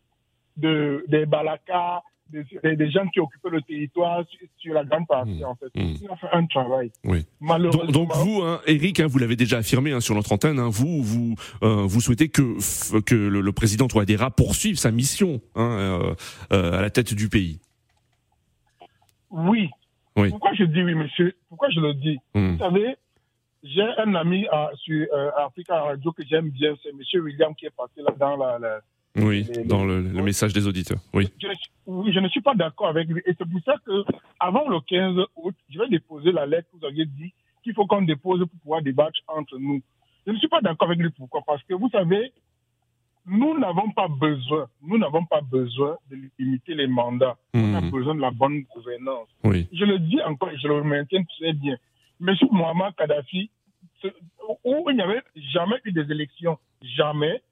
de, 0.56 1.04
des 1.08 1.24
Balakas, 1.26 2.02
des, 2.28 2.42
des- 2.62 2.74
des 2.76 2.90
gens 2.90 3.06
qui 3.08 3.20
occupaient 3.20 3.50
le 3.50 3.62
territoire 3.62 4.24
sur, 4.28 4.40
sur 4.58 4.74
la 4.74 4.84
grande 4.84 5.06
partie, 5.06 5.44
en 5.44 5.54
fait. 5.54 5.66
Mm. 5.80 5.94
Il 6.02 6.08
a 6.10 6.16
fait 6.16 6.26
un 6.32 6.44
travail. 6.46 6.90
Oui. 7.04 7.24
Malheureusement. 7.40 7.84
Donc, 7.84 8.08
donc 8.10 8.16
vous, 8.16 8.42
hein, 8.42 8.60
Eric, 8.66 8.98
hein, 8.98 9.06
vous 9.06 9.18
l'avez 9.18 9.36
déjà 9.36 9.58
affirmé 9.58 9.92
hein, 9.92 10.00
sur 10.00 10.14
notre 10.16 10.32
antenne, 10.32 10.58
vous, 10.58 11.02
vous, 11.02 11.34
euh, 11.62 11.84
vous 11.86 12.00
souhaitez 12.00 12.28
que, 12.28 13.00
que 13.02 13.14
le, 13.14 13.40
le 13.40 13.52
président 13.52 13.86
Touadéra 13.86 14.30
poursuive 14.32 14.76
sa 14.76 14.90
mission 14.90 15.40
euh, 15.56 16.14
euh, 16.52 16.72
à 16.78 16.82
la 16.82 16.90
tête 16.90 17.14
du 17.14 17.28
pays. 17.28 17.60
Oui. 19.30 19.70
Oui. 20.16 20.30
Pourquoi 20.30 20.54
je 20.54 20.64
dis 20.64 20.82
oui, 20.82 20.94
monsieur? 20.94 21.34
Pourquoi 21.48 21.68
je 21.70 21.78
le 21.80 21.94
dis? 21.94 22.18
Hmm. 22.34 22.52
Vous 22.52 22.58
savez, 22.58 22.96
j'ai 23.62 23.82
un 23.98 24.14
ami 24.14 24.46
à, 24.50 24.70
sur 24.76 25.06
euh, 25.12 25.30
Africa 25.38 25.80
Radio 25.82 26.12
que 26.12 26.22
j'aime 26.28 26.50
bien, 26.50 26.74
c'est 26.82 26.92
monsieur 26.92 27.20
William 27.20 27.54
qui 27.54 27.66
est 27.66 27.74
passé 27.76 28.00
là 28.02 28.12
dans 28.18 28.36
la. 28.36 28.58
la- 28.58 28.80
Oui, 29.16 29.46
les- 29.54 29.64
dans 29.64 29.84
le, 29.84 30.00
le 30.02 30.22
message 30.22 30.52
des 30.52 30.66
auditeurs. 30.66 30.98
Oui. 31.14 31.28
je, 31.40 31.48
ne 31.48 31.54
suis- 31.54 31.70
oui, 31.86 32.12
je 32.12 32.20
ne 32.20 32.28
suis 32.28 32.42
pas 32.42 32.54
d'accord 32.54 32.88
avec 32.88 33.08
lui. 33.08 33.22
Et 33.26 33.32
c'est 33.38 33.48
pour 33.48 33.60
ça 33.64 33.74
que, 33.84 34.04
avant 34.38 34.68
le 34.68 34.78
15 34.80 35.16
août, 35.36 35.54
je 35.70 35.78
vais 35.78 35.88
déposer 35.88 36.32
la 36.32 36.44
lettre 36.46 36.68
que 36.72 36.76
vous 36.78 36.84
aviez 36.86 37.06
dit 37.06 37.32
qu'il 37.64 37.72
faut 37.74 37.86
qu'on 37.86 38.02
dépose 38.02 38.40
pour 38.40 38.60
pouvoir 38.60 38.82
débattre 38.82 39.18
entre 39.28 39.56
nous. 39.58 39.80
Je 40.26 40.32
ne 40.32 40.36
suis 40.38 40.48
pas 40.48 40.60
d'accord 40.60 40.88
avec 40.88 40.98
lui. 41.00 41.10
Pourquoi? 41.16 41.40
Parce 41.46 41.62
que 41.64 41.74
vous 41.74 41.88
savez, 41.90 42.30
nous 43.26 43.58
n'avons 43.58 43.90
pas 43.90 44.06
besoin, 44.08 44.68
nous 44.82 44.98
n'avons 44.98 45.24
pas 45.24 45.40
besoin 45.40 45.96
de 46.10 46.16
limiter 46.38 46.74
les 46.74 46.86
mandats. 46.86 47.36
On 47.54 47.74
a 47.74 47.80
besoin 47.80 48.14
de 48.14 48.20
la 48.20 48.30
bonne 48.30 48.60
gouvernance. 48.74 49.28
Oui. 49.42 49.66
Je 49.72 49.84
le 49.84 49.98
dis 49.98 50.20
encore 50.22 50.50
et 50.50 50.58
je 50.58 50.68
le 50.68 50.82
maintiens 50.84 51.24
très 51.38 51.52
bien. 51.52 51.76
Monsieur 52.20 52.48
Mohamed 52.50 52.94
Kadhafi, 52.96 53.50
où 54.64 54.90
il 54.90 54.96
n'y 54.96 55.02
avait 55.02 55.22
jamais 55.52 55.76
eu 55.84 55.92
des 55.92 56.10
élections, 56.10 56.58
jamais, 56.82 57.42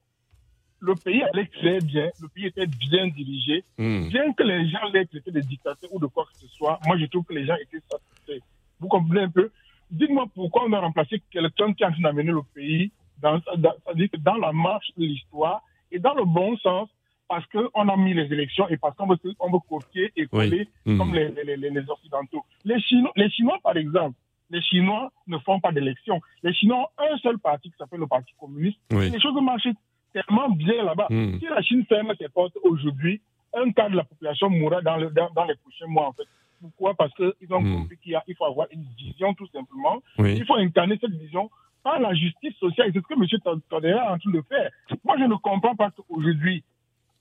le 0.79 0.95
pays 0.95 1.23
allait 1.23 1.47
très 1.47 1.79
bien, 1.79 2.09
le 2.21 2.27
pays 2.27 2.47
était 2.47 2.67
bien 2.67 3.07
dirigé. 3.07 3.63
Hmm. 3.77 4.07
Bien 4.09 4.33
que 4.33 4.43
les 4.43 4.69
gens 4.69 4.85
l'aient 4.93 5.05
traité 5.05 5.31
de 5.31 5.39
dictateur 5.41 5.89
ou 5.93 5.99
de 5.99 6.07
quoi 6.07 6.25
que 6.25 6.37
ce 6.39 6.47
soit, 6.47 6.79
moi 6.85 6.97
je 6.97 7.05
trouve 7.05 7.23
que 7.23 7.33
les 7.33 7.45
gens 7.45 7.55
étaient 7.55 7.83
satisfaits. 7.89 8.45
Vous 8.79 8.87
comprenez 8.87 9.21
un 9.21 9.29
peu? 9.29 9.51
Dites-moi 9.91 10.25
pourquoi 10.33 10.63
on 10.67 10.73
a 10.73 10.79
remplacé 10.79 11.21
quelqu'un 11.31 11.73
qui 11.73 11.83
a 11.83 11.91
amené 12.03 12.31
le 12.31 12.41
pays 12.53 12.91
dans, 13.21 13.39
dans, 13.57 13.73
dans 14.19 14.35
la 14.37 14.51
marche 14.51 14.91
de 14.97 15.05
l'histoire 15.05 15.61
et 15.91 15.99
dans 15.99 16.13
le 16.13 16.25
bon 16.25 16.57
sens 16.57 16.89
parce 17.27 17.45
qu'on 17.47 17.89
a 17.89 17.97
mis 17.97 18.13
les 18.13 18.31
élections 18.31 18.67
et 18.69 18.77
parce 18.77 18.95
qu'on 18.95 19.07
veut, 19.07 19.17
on 19.39 19.51
veut 19.51 19.59
copier 19.67 20.11
et 20.15 20.27
coller 20.27 20.67
Oui. 20.85 20.93
Mhm. 20.93 20.97
comme 20.97 21.15
les, 21.15 21.29
les, 21.29 21.57
les, 21.57 21.69
les 21.69 21.89
Occidentaux. 21.89 22.43
Les 22.63 22.79
Chinois, 22.81 23.11
les 23.15 23.29
Chinois, 23.31 23.59
par 23.63 23.77
exemple, 23.77 24.15
les 24.49 24.61
Chinois 24.61 25.11
ne 25.27 25.37
font 25.39 25.59
pas 25.59 25.71
d'élections. 25.71 26.21
Les 26.43 26.53
Chinois 26.53 26.77
ont 26.97 27.03
un 27.13 27.17
seul 27.17 27.37
parti 27.39 27.69
qui 27.71 27.77
s'appelle 27.77 27.99
le 27.99 28.07
Parti 28.07 28.31
communiste. 28.39 28.79
Oui. 28.91 29.09
Les 29.09 29.19
choses 29.19 29.39
marchent 29.41 29.67
tellement 30.13 30.49
bien 30.49 30.83
là-bas. 30.83 31.07
Mhm. 31.09 31.39
Si 31.39 31.45
la 31.45 31.61
Chine 31.61 31.85
ferme 31.87 32.13
ses 32.19 32.29
portes 32.29 32.57
aujourd'hui, 32.63 33.21
un 33.53 33.71
quart 33.71 33.89
de 33.89 33.95
la 33.95 34.03
population 34.03 34.49
mourra 34.49 34.81
dans, 34.81 34.97
le, 34.97 35.09
dans, 35.09 35.29
dans 35.31 35.45
les 35.45 35.55
prochains 35.55 35.87
mois, 35.87 36.07
en 36.09 36.13
fait. 36.13 36.23
Pourquoi? 36.61 36.93
Parce 36.93 37.13
qu'ils 37.15 37.51
ont 37.53 37.61
Mhm. 37.61 37.81
compris 37.81 37.97
qu'il 37.97 38.35
faut 38.37 38.45
avoir 38.45 38.67
une 38.71 38.85
vision, 38.97 39.33
tout 39.33 39.47
simplement. 39.47 40.01
Oui. 40.19 40.35
Il 40.37 40.45
faut 40.45 40.55
incarner 40.55 40.97
cette 41.01 41.11
vision 41.13 41.49
par 41.83 41.99
la 41.99 42.13
justice 42.13 42.55
sociale. 42.57 42.91
C'est 42.93 42.99
ce 43.01 43.05
que 43.05 43.13
M. 43.13 43.59
Todera 43.69 43.89
est 43.89 44.13
en 44.13 44.17
train 44.17 44.31
de 44.31 44.41
faire. 44.49 44.69
Moi, 45.03 45.17
je 45.19 45.25
ne 45.25 45.35
comprends 45.35 45.75
pas 45.75 45.91
qu'aujourd'hui, 45.91 46.63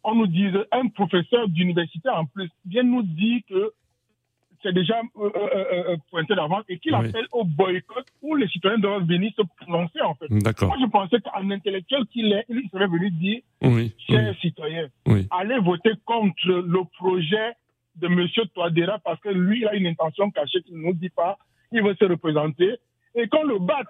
on 0.03 0.15
nous 0.15 0.27
dise, 0.27 0.55
un 0.73 0.89
professeur 0.89 1.49
d'université 1.49 2.09
en 2.11 2.27
plus 2.27 2.51
vient 2.67 2.83
nous 2.83 3.03
dire 3.03 3.41
que 3.49 3.73
c'est 4.65 4.73
déjà 4.73 4.99
euh, 5.19 5.31
euh, 5.37 5.93
euh, 5.93 5.97
pointé 6.11 6.35
d'avance 6.35 6.65
et 6.69 6.79
qu'il 6.79 6.95
Oui. 6.97 7.07
appelle 7.09 7.27
au 7.33 7.45
boycott 7.45 8.05
où 8.23 8.35
les 8.35 8.49
citoyens 8.49 8.79
doivent 8.79 9.05
venir 9.07 9.31
se 9.37 9.43
prononcer, 9.61 10.01
en 10.01 10.15
fait. 10.15 10.29
Moi, 10.31 10.77
je 10.81 10.87
pensais 10.91 11.21
qu'un 11.21 11.51
intellectuel 11.51 12.07
qu'il 12.07 12.33
est, 12.33 12.45
il 12.49 12.69
serait 12.73 12.89
venu 12.89 13.11
dire, 13.11 13.41
Oui. 13.63 13.95
chers 14.09 14.35
citoyens, 14.41 14.89
Oui. 15.07 15.29
allez 15.31 15.59
voter 15.61 15.91
contre 16.05 16.49
le 16.49 16.83
projet 16.99 17.53
de 17.97 18.07
M. 18.09 18.27
Touadéra 18.55 18.99
parce 19.05 19.21
que 19.21 19.29
lui, 19.29 19.61
il 19.61 19.69
a 19.69 19.75
une 19.77 19.87
intention 19.87 20.31
cachée 20.33 20.61
qu'il 20.63 20.77
ne 20.77 20.83
nous 20.87 20.95
dit 20.95 21.11
pas. 21.11 21.39
Il 21.71 21.83
veut 21.83 21.95
se 22.01 22.05
représenter. 22.07 22.75
Et 23.15 23.29
qu'on 23.29 23.45
le 23.45 23.59
batte. 23.61 23.87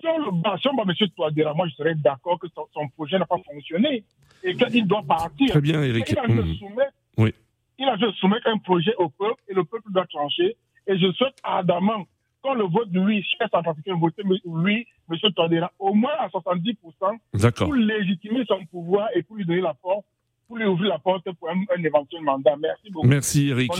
Si 0.00 0.06
on 0.06 0.18
le 0.26 0.30
bat, 0.30 0.56
si 0.62 0.68
on 0.68 0.74
bat 0.74 0.84
M. 0.86 1.08
Touadéra, 1.16 1.54
moi, 1.54 1.66
je 1.66 1.74
serais 1.74 1.96
d'accord 1.96 2.38
que 2.38 2.46
son, 2.54 2.66
son 2.72 2.86
projet 2.90 3.18
n'a 3.18 3.26
pas 3.26 3.38
fonctionné 3.50 4.04
et 4.44 4.54
qu'il 4.54 4.86
doit 4.86 5.02
partir. 5.02 5.48
Très 5.50 5.60
bien, 5.60 5.82
Eric. 5.82 6.08
Et 6.08 6.14
Il 6.28 6.56
soumettre, 6.58 6.92
Oui. 7.16 7.32
Il 7.78 7.88
a 7.88 7.96
dû 7.96 8.06
soumettre 8.18 8.48
un 8.48 8.58
projet 8.58 8.94
au 8.96 9.08
peuple 9.08 9.40
et 9.48 9.54
le 9.54 9.64
peuple 9.64 9.90
doit 9.92 10.06
trancher. 10.06 10.56
Et 10.86 10.98
je 10.98 11.12
souhaite 11.12 11.36
ardemment 11.42 12.06
qu'on 12.42 12.54
le 12.54 12.64
vote 12.64 12.88
lui, 12.92 13.22
chef 13.22 13.50
centrafricain, 13.50 13.96
voter 13.96 14.22
lui, 14.22 14.86
M. 15.10 15.32
Touadéra, 15.34 15.72
au 15.78 15.94
moins 15.94 16.12
à 16.18 16.28
70%, 16.28 16.76
D'accord. 17.34 17.66
pour 17.66 17.74
légitimer 17.74 18.44
son 18.46 18.64
pouvoir 18.66 19.08
et 19.14 19.22
pour 19.22 19.36
lui 19.36 19.44
donner 19.44 19.60
la 19.60 19.74
force, 19.74 20.04
pour 20.48 20.56
lui 20.56 20.64
ouvrir 20.64 20.88
la 20.88 20.98
porte 20.98 21.24
pour 21.38 21.50
un, 21.50 21.60
un 21.78 21.84
éventuel 21.84 22.22
mandat. 22.22 22.56
Merci 22.60 22.90
beaucoup. 22.90 23.06
Merci 23.06 23.48
Eric. 23.50 23.70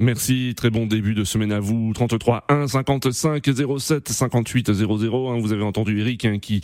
Merci, 0.00 0.52
très 0.56 0.68
bon 0.68 0.84
début 0.86 1.14
de 1.14 1.22
semaine 1.22 1.52
à 1.52 1.60
vous. 1.60 1.92
33 1.94 2.44
1 2.48 2.66
55 2.66 3.44
07 3.78 4.08
58 4.08 4.72
00. 4.72 5.28
hein, 5.30 5.38
vous 5.40 5.52
avez 5.52 5.62
entendu 5.62 6.00
Eric 6.00 6.24
hein, 6.24 6.38
qui 6.40 6.60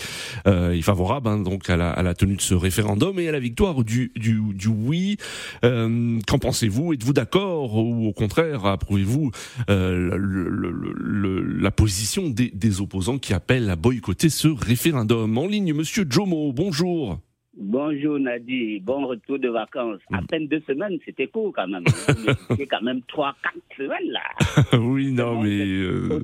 euh, 0.48 0.72
est 0.72 0.82
favorable 0.82 1.28
hein, 1.28 1.38
donc 1.38 1.70
à 1.70 1.76
la, 1.76 1.90
à 1.90 2.02
la 2.02 2.14
tenue 2.14 2.34
de 2.36 2.40
ce 2.40 2.54
référendum 2.54 3.18
et 3.20 3.28
à 3.28 3.32
la 3.32 3.38
victoire 3.38 3.84
du, 3.84 4.10
du, 4.16 4.40
du 4.54 4.68
oui. 4.68 5.16
Euh, 5.64 6.18
Qu'en 6.26 6.38
pensez-vous? 6.40 6.92
Êtes-vous 6.92 7.12
d'accord 7.12 7.76
ou 7.76 8.08
au 8.08 8.12
contraire 8.12 8.66
approuvez-vous 8.66 9.30
euh, 9.70 10.16
le- 10.18 10.48
le- 10.48 10.70
le- 10.70 10.92
le- 10.96 11.42
la 11.60 11.70
position 11.70 12.28
des, 12.28 12.50
des 12.52 12.80
opposants 12.80 13.18
qui 13.18 13.32
appellent 13.32 13.70
à 13.70 13.76
boycotter 13.76 14.30
ce 14.30 14.48
référendum? 14.48 15.38
En 15.38 15.46
ligne, 15.46 15.72
Monsieur 15.74 16.04
Jomo, 16.10 16.52
bonjour. 16.52 17.18
Bonjour 17.56 18.18
Nadi, 18.18 18.80
bon 18.80 19.06
retour 19.06 19.38
de 19.38 19.48
vacances. 19.48 20.00
À 20.12 20.20
Mm. 20.20 20.26
peine 20.26 20.46
deux 20.48 20.60
semaines, 20.66 20.98
c'était 21.04 21.28
court 21.28 21.52
quand 21.54 21.68
même. 21.68 21.84
C'était 22.50 22.66
quand 22.66 22.82
même 22.82 23.00
trois, 23.06 23.36
quatre 23.44 23.56
semaines 23.76 24.10
là. 24.10 24.20
oui, 24.80 25.12
non, 25.12 25.40
mais 25.40 25.60
euh, 25.60 26.20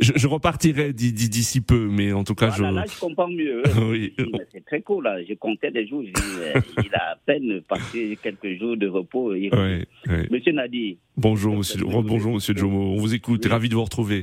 je, 0.00 0.26
repartirai 0.28 0.92
d'i- 0.92 1.12
d'i- 1.12 1.28
d'ici 1.28 1.60
peu, 1.60 1.88
mais 1.90 2.12
en 2.12 2.22
tout 2.22 2.36
cas, 2.36 2.50
Voilà, 2.50 2.70
je. 2.70 2.74
là, 2.76 2.84
je 2.94 3.00
comprends 3.00 3.28
mieux. 3.28 3.62
Oui. 3.90 4.14
C'est 4.52 4.64
très 4.64 4.80
court 4.80 5.02
là. 5.02 5.20
Je 5.24 5.34
comptais 5.34 5.72
des 5.72 5.86
jours. 5.86 6.04
Euh, 6.04 6.60
il 6.84 6.94
a 6.94 7.12
à 7.12 7.16
peine 7.26 7.60
passé 7.62 8.16
quelques 8.22 8.56
jours 8.58 8.76
de 8.76 8.86
repos. 8.86 9.34
Il- 9.34 9.52
Ouais, 9.52 9.84
ouais. 10.06 10.28
Monsieur 10.30 10.52
Nadi, 10.52 10.96
Bonjour, 11.16 11.56
monsieur, 11.56 11.80
bonjour, 11.84 12.34
monsieur 12.34 12.54
Jomo. 12.56 12.92
On 12.92 12.96
vous 12.98 13.14
écoute. 13.14 13.40
Oui. 13.44 13.50
Ravi 13.50 13.68
de 13.68 13.74
vous 13.74 13.82
retrouver. 13.84 14.22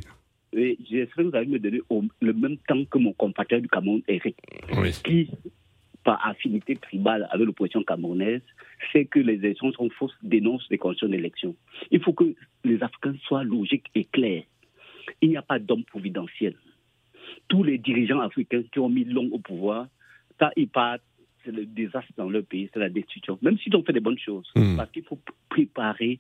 oui, 0.55 0.77
j'espère 0.89 1.25
que 1.25 1.29
vous 1.29 1.35
allez 1.35 1.47
me 1.47 1.59
donner 1.59 1.81
au- 1.89 2.03
le 2.21 2.31
même 2.31 2.55
temps 2.65 2.81
que 2.89 2.97
mon 2.97 3.11
compatriote 3.11 3.63
du 3.63 3.67
Cameroun, 3.67 4.01
Eric, 4.07 4.37
Oui. 4.77 4.91
qui, 5.03 5.29
par 6.05 6.25
affinité 6.25 6.75
tribale 6.75 7.27
avec 7.31 7.45
l'opposition 7.47 7.83
camerounaise, 7.83 8.41
sait 8.93 9.05
que 9.05 9.19
les 9.19 9.33
élections 9.33 9.71
sont 9.73 9.89
fausses, 9.89 10.15
dénonce 10.21 10.65
les 10.69 10.77
conditions 10.77 11.09
d'élection. 11.09 11.55
Il 11.91 11.99
faut 12.01 12.13
que 12.13 12.35
les 12.63 12.81
Africains 12.81 13.15
soient 13.27 13.43
logiques 13.43 13.87
et 13.95 14.05
clairs. 14.05 14.43
Il 15.21 15.29
n'y 15.29 15.37
a 15.37 15.41
pas 15.41 15.59
d'homme 15.59 15.83
providentiel. 15.83 16.55
Tous 17.47 17.63
les 17.63 17.79
dirigeants 17.79 18.19
africains 18.19 18.63
qui 18.71 18.79
ont 18.79 18.87
mis 18.87 19.03
l'homme 19.03 19.33
au 19.33 19.39
pouvoir, 19.39 19.87
quand 20.39 20.51
ils 20.55 20.67
partent, 20.67 21.01
c'est 21.43 21.51
le 21.51 21.65
désastre 21.65 22.11
dans 22.17 22.29
leur 22.29 22.43
pays, 22.43 22.69
c'est 22.71 22.79
la 22.79 22.89
destruction. 22.89 23.39
Même 23.41 23.57
s'ils 23.57 23.75
ont 23.75 23.83
fait 23.83 23.93
des 23.93 23.99
bonnes 23.99 24.19
choses, 24.19 24.49
Mm. 24.55 24.77
parce 24.77 24.91
qu'il 24.91 25.03
faut 25.03 25.19
préparer 25.49 26.19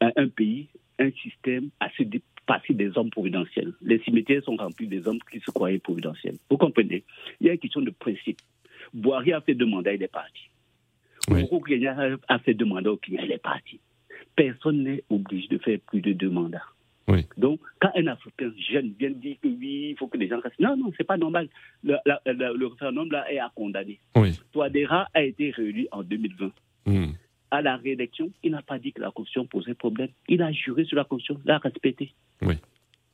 un, 0.00 0.28
pays, 0.28 0.68
un 0.98 1.10
système 1.12 1.68
à 1.80 1.90
se 1.90 2.02
dépasser 2.02 2.74
des 2.74 2.96
hommes 2.96 3.10
providentiels. 3.10 3.72
Les 3.82 3.98
cimetières 4.00 4.42
sont 4.42 4.56
remplis 4.56 4.88
des 4.88 5.06
hommes 5.06 5.20
qui 5.30 5.38
se 5.40 5.50
croyaient 5.50 5.78
providentiels. 5.78 6.36
Vous 6.50 6.56
comprenez? 6.56 7.04
Il 7.40 7.46
y 7.46 7.50
a 7.50 7.52
une 7.52 7.58
question 7.58 7.82
de 7.82 7.90
principe. 7.90 8.38
Boiri 8.94 9.32
a 9.32 9.40
fait 9.40 9.54
deux 9.54 9.66
mandats, 9.66 9.92
il 9.94 10.02
est 10.02 10.08
parti. 10.08 10.42
Oui. 11.30 11.44
A 12.28 12.38
fait 12.38 12.54
deux 12.54 12.64
mandats 12.64 12.90
il 13.08 13.30
est 13.30 13.38
parti. 13.42 13.80
Personne 14.36 14.82
n'est 14.84 15.02
obligé 15.10 15.48
de 15.48 15.58
faire 15.58 15.78
plus 15.86 16.00
de 16.00 16.12
deux 16.12 16.30
mandats. 16.30 16.62
Oui. 17.08 17.26
Donc, 17.36 17.60
quand 17.80 17.90
un 17.96 18.06
Africain 18.06 18.52
jeune 18.70 18.94
vient 18.98 19.10
dire 19.10 19.36
que 19.42 19.48
oui, 19.48 19.90
il 19.90 19.96
faut 19.98 20.06
que 20.06 20.16
les 20.16 20.28
gens 20.28 20.38
restent. 20.40 20.58
Non, 20.60 20.76
non, 20.76 20.92
c'est 20.96 21.04
pas 21.06 21.16
normal. 21.16 21.48
Le, 21.82 21.96
la- 22.06 22.20
la- 22.24 22.52
le 22.52 22.66
référendum 22.66 23.10
là 23.10 23.30
est 23.32 23.38
à 23.38 23.50
condamner. 23.54 23.98
Oui. 24.16 24.38
Touadéra 24.52 25.08
a 25.12 25.22
été 25.22 25.50
réélu 25.50 25.88
en 25.92 26.02
2020 26.02 26.52
Mm. 26.86 27.12
à 27.50 27.60
la 27.62 27.76
réélection, 27.76 28.30
il 28.42 28.52
n'a 28.52 28.62
pas 28.62 28.78
dit 28.78 28.92
que 28.92 29.00
la 29.02 29.10
Constitution 29.10 29.44
posait 29.44 29.74
problème. 29.74 30.08
Il 30.28 30.40
a 30.40 30.50
juré 30.52 30.84
sur 30.84 30.96
la 30.96 31.04
Constitution, 31.04 31.40
l'a 31.44 31.58
respecté. 31.58 32.12
Oui. 32.42 32.54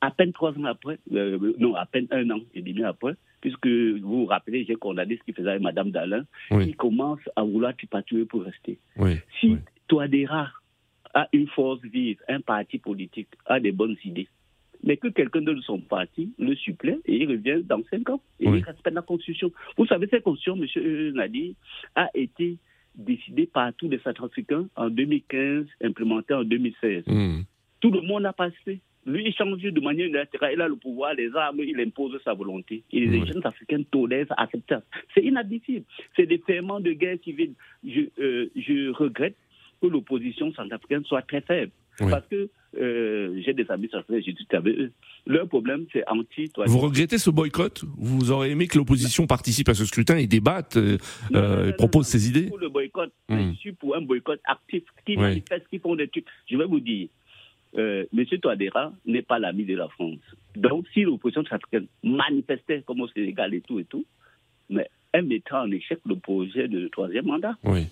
À 0.00 0.10
peine 0.10 0.32
trois 0.32 0.52
ans 0.58 0.64
après, 0.64 0.98
euh, 1.12 1.54
non, 1.58 1.74
à 1.74 1.84
peine 1.86 2.06
un 2.10 2.30
an 2.30 2.40
et 2.54 2.60
demi 2.62 2.84
après, 2.84 3.14
puisque 3.46 3.68
vous 4.02 4.22
vous 4.22 4.26
rappelez, 4.26 4.64
j'ai 4.64 4.74
condamné 4.74 5.16
ce 5.16 5.22
qu'il 5.22 5.34
faisait 5.34 5.50
avec 5.50 5.62
Mme 5.62 5.92
Dalin, 5.92 6.24
Oui. 6.50 6.64
il 6.70 6.76
commence 6.76 7.20
à 7.36 7.44
vouloir 7.44 7.76
tripatuer 7.76 8.24
pour 8.24 8.42
rester. 8.42 8.76
Oui. 8.96 9.18
Si 9.38 9.50
Oui. 9.50 9.58
Touadéra 9.86 10.50
a 11.14 11.28
une 11.32 11.46
force 11.46 11.80
vive, 11.82 12.18
un 12.28 12.40
parti 12.40 12.78
politique, 12.78 13.28
a 13.44 13.60
des 13.60 13.70
bonnes 13.70 13.94
idées, 14.04 14.26
mais 14.82 14.96
que 14.96 15.06
quelqu'un 15.06 15.42
de 15.42 15.60
son 15.60 15.78
parti 15.78 16.32
le 16.40 16.56
supplée 16.56 16.98
et 17.04 17.22
il 17.22 17.28
revient 17.28 17.62
dans 17.62 17.80
cinq 17.88 18.10
ans 18.10 18.20
et 18.40 18.46
il 18.46 18.64
respecte 18.64 18.96
la 18.96 19.02
Constitution. 19.02 19.52
Vous 19.78 19.86
savez, 19.86 20.08
cette 20.08 20.24
Constitution, 20.24 20.56
M. 20.60 21.12
Nadi, 21.14 21.54
a 21.94 22.10
été 22.14 22.56
décidée 22.96 23.46
par 23.46 23.72
tous 23.74 23.88
les 23.88 24.00
Centrafricains 24.00 24.66
en 24.74 24.90
2015, 24.90 25.66
implémentée 25.84 26.34
en 26.34 26.42
2016. 26.42 27.04
Mm. 27.06 27.42
Tout 27.80 27.92
le 27.92 28.00
monde 28.00 28.26
a 28.26 28.32
passé. 28.32 28.80
Lui, 29.06 29.22
il 29.26 29.34
change 29.34 29.60
de 29.62 29.80
manière 29.80 30.06
unilatérale. 30.06 30.52
Il 30.54 30.60
a 30.60 30.68
le 30.68 30.76
pouvoir, 30.76 31.14
les 31.14 31.34
armes, 31.34 31.60
il 31.60 31.78
impose 31.80 32.18
sa 32.24 32.34
volonté. 32.34 32.82
Et 32.92 33.00
les 33.00 33.20
Oui. 33.20 33.26
jeunes 33.26 33.40
Africains 33.44 33.82
tolèrent, 33.90 34.26
acceptent 34.36 34.68
ça. 34.68 34.82
C'est 35.14 35.22
inadmissible. 35.24 35.84
C'est 36.16 36.26
des 36.26 36.38
ferments 36.38 36.80
de 36.80 36.92
guerre 36.92 37.18
civile. 37.22 37.54
Je, 37.86 38.02
euh, 38.18 38.50
je 38.56 38.90
regrette 38.90 39.36
que 39.80 39.86
l'opposition 39.86 40.52
centrafricaine 40.54 41.04
soit 41.04 41.22
très 41.22 41.40
faible. 41.40 41.70
Oui. 42.00 42.10
Parce 42.10 42.26
que 42.26 42.48
euh, 42.78 43.40
j'ai 43.44 43.54
des 43.54 43.70
amis 43.70 43.88
centrafricains, 43.90 44.22
j'ai 44.26 44.32
discuté 44.32 44.56
avec 44.56 44.76
eux. 44.76 44.92
Leur 45.26 45.48
problème, 45.48 45.86
c'est 45.92 46.06
anti 46.08 46.50
Vous 46.66 46.78
regrettez 46.78 47.16
ce 47.18 47.30
boycott? 47.30 47.84
Vous 47.96 48.30
auriez 48.32 48.52
aimé 48.52 48.66
que 48.66 48.76
l'opposition 48.76 49.26
participe 49.26 49.68
à 49.70 49.74
ce 49.74 49.84
scrutin 49.86 50.16
et 50.18 50.26
débatte, 50.26 50.76
euh, 50.76 50.98
Non, 51.30 51.40
non, 51.40 51.48
non, 51.62 51.68
et 51.68 51.72
propose 51.74 52.06
ses 52.06 52.28
idées? 52.28 52.48
Pour 52.48 52.58
le 52.58 52.68
boycott, 52.68 53.12
Hmm. 53.28 53.52
je 53.52 53.56
suis 53.58 53.72
pour 53.72 53.96
un 53.96 54.02
boycott 54.02 54.40
actif 54.44 54.82
qui 55.06 55.12
Oui. 55.12 55.22
manifeste, 55.22 55.66
qui 55.70 55.78
font 55.78 55.94
des 55.96 56.08
trucs. 56.08 56.26
Je 56.50 56.56
vais 56.56 56.66
vous 56.66 56.80
dire, 56.80 57.08
euh, 57.76 58.04
M. 58.16 58.24
Touadéra 58.40 58.92
n'est 59.04 59.22
pas 59.22 59.38
l'ami 59.38 59.64
de 59.64 59.76
la 59.76 59.88
France. 59.88 60.18
Donc, 60.54 60.86
si 60.92 61.02
l'opposition 61.02 61.42
africaine 61.50 61.86
manifestait 62.02 62.82
comme 62.86 63.00
au 63.00 63.08
Sénégal 63.08 63.54
et 63.54 63.60
tout 63.60 63.78
et 63.78 63.84
tout, 63.84 64.04
mais 64.70 64.88
elle 65.12 65.26
mettrait 65.26 65.58
en 65.58 65.70
échec 65.70 66.00
le 66.06 66.16
projet 66.16 66.68
de 66.68 66.88
troisième 66.88 67.26
mandat. 67.26 67.56
Oui. 67.64 67.86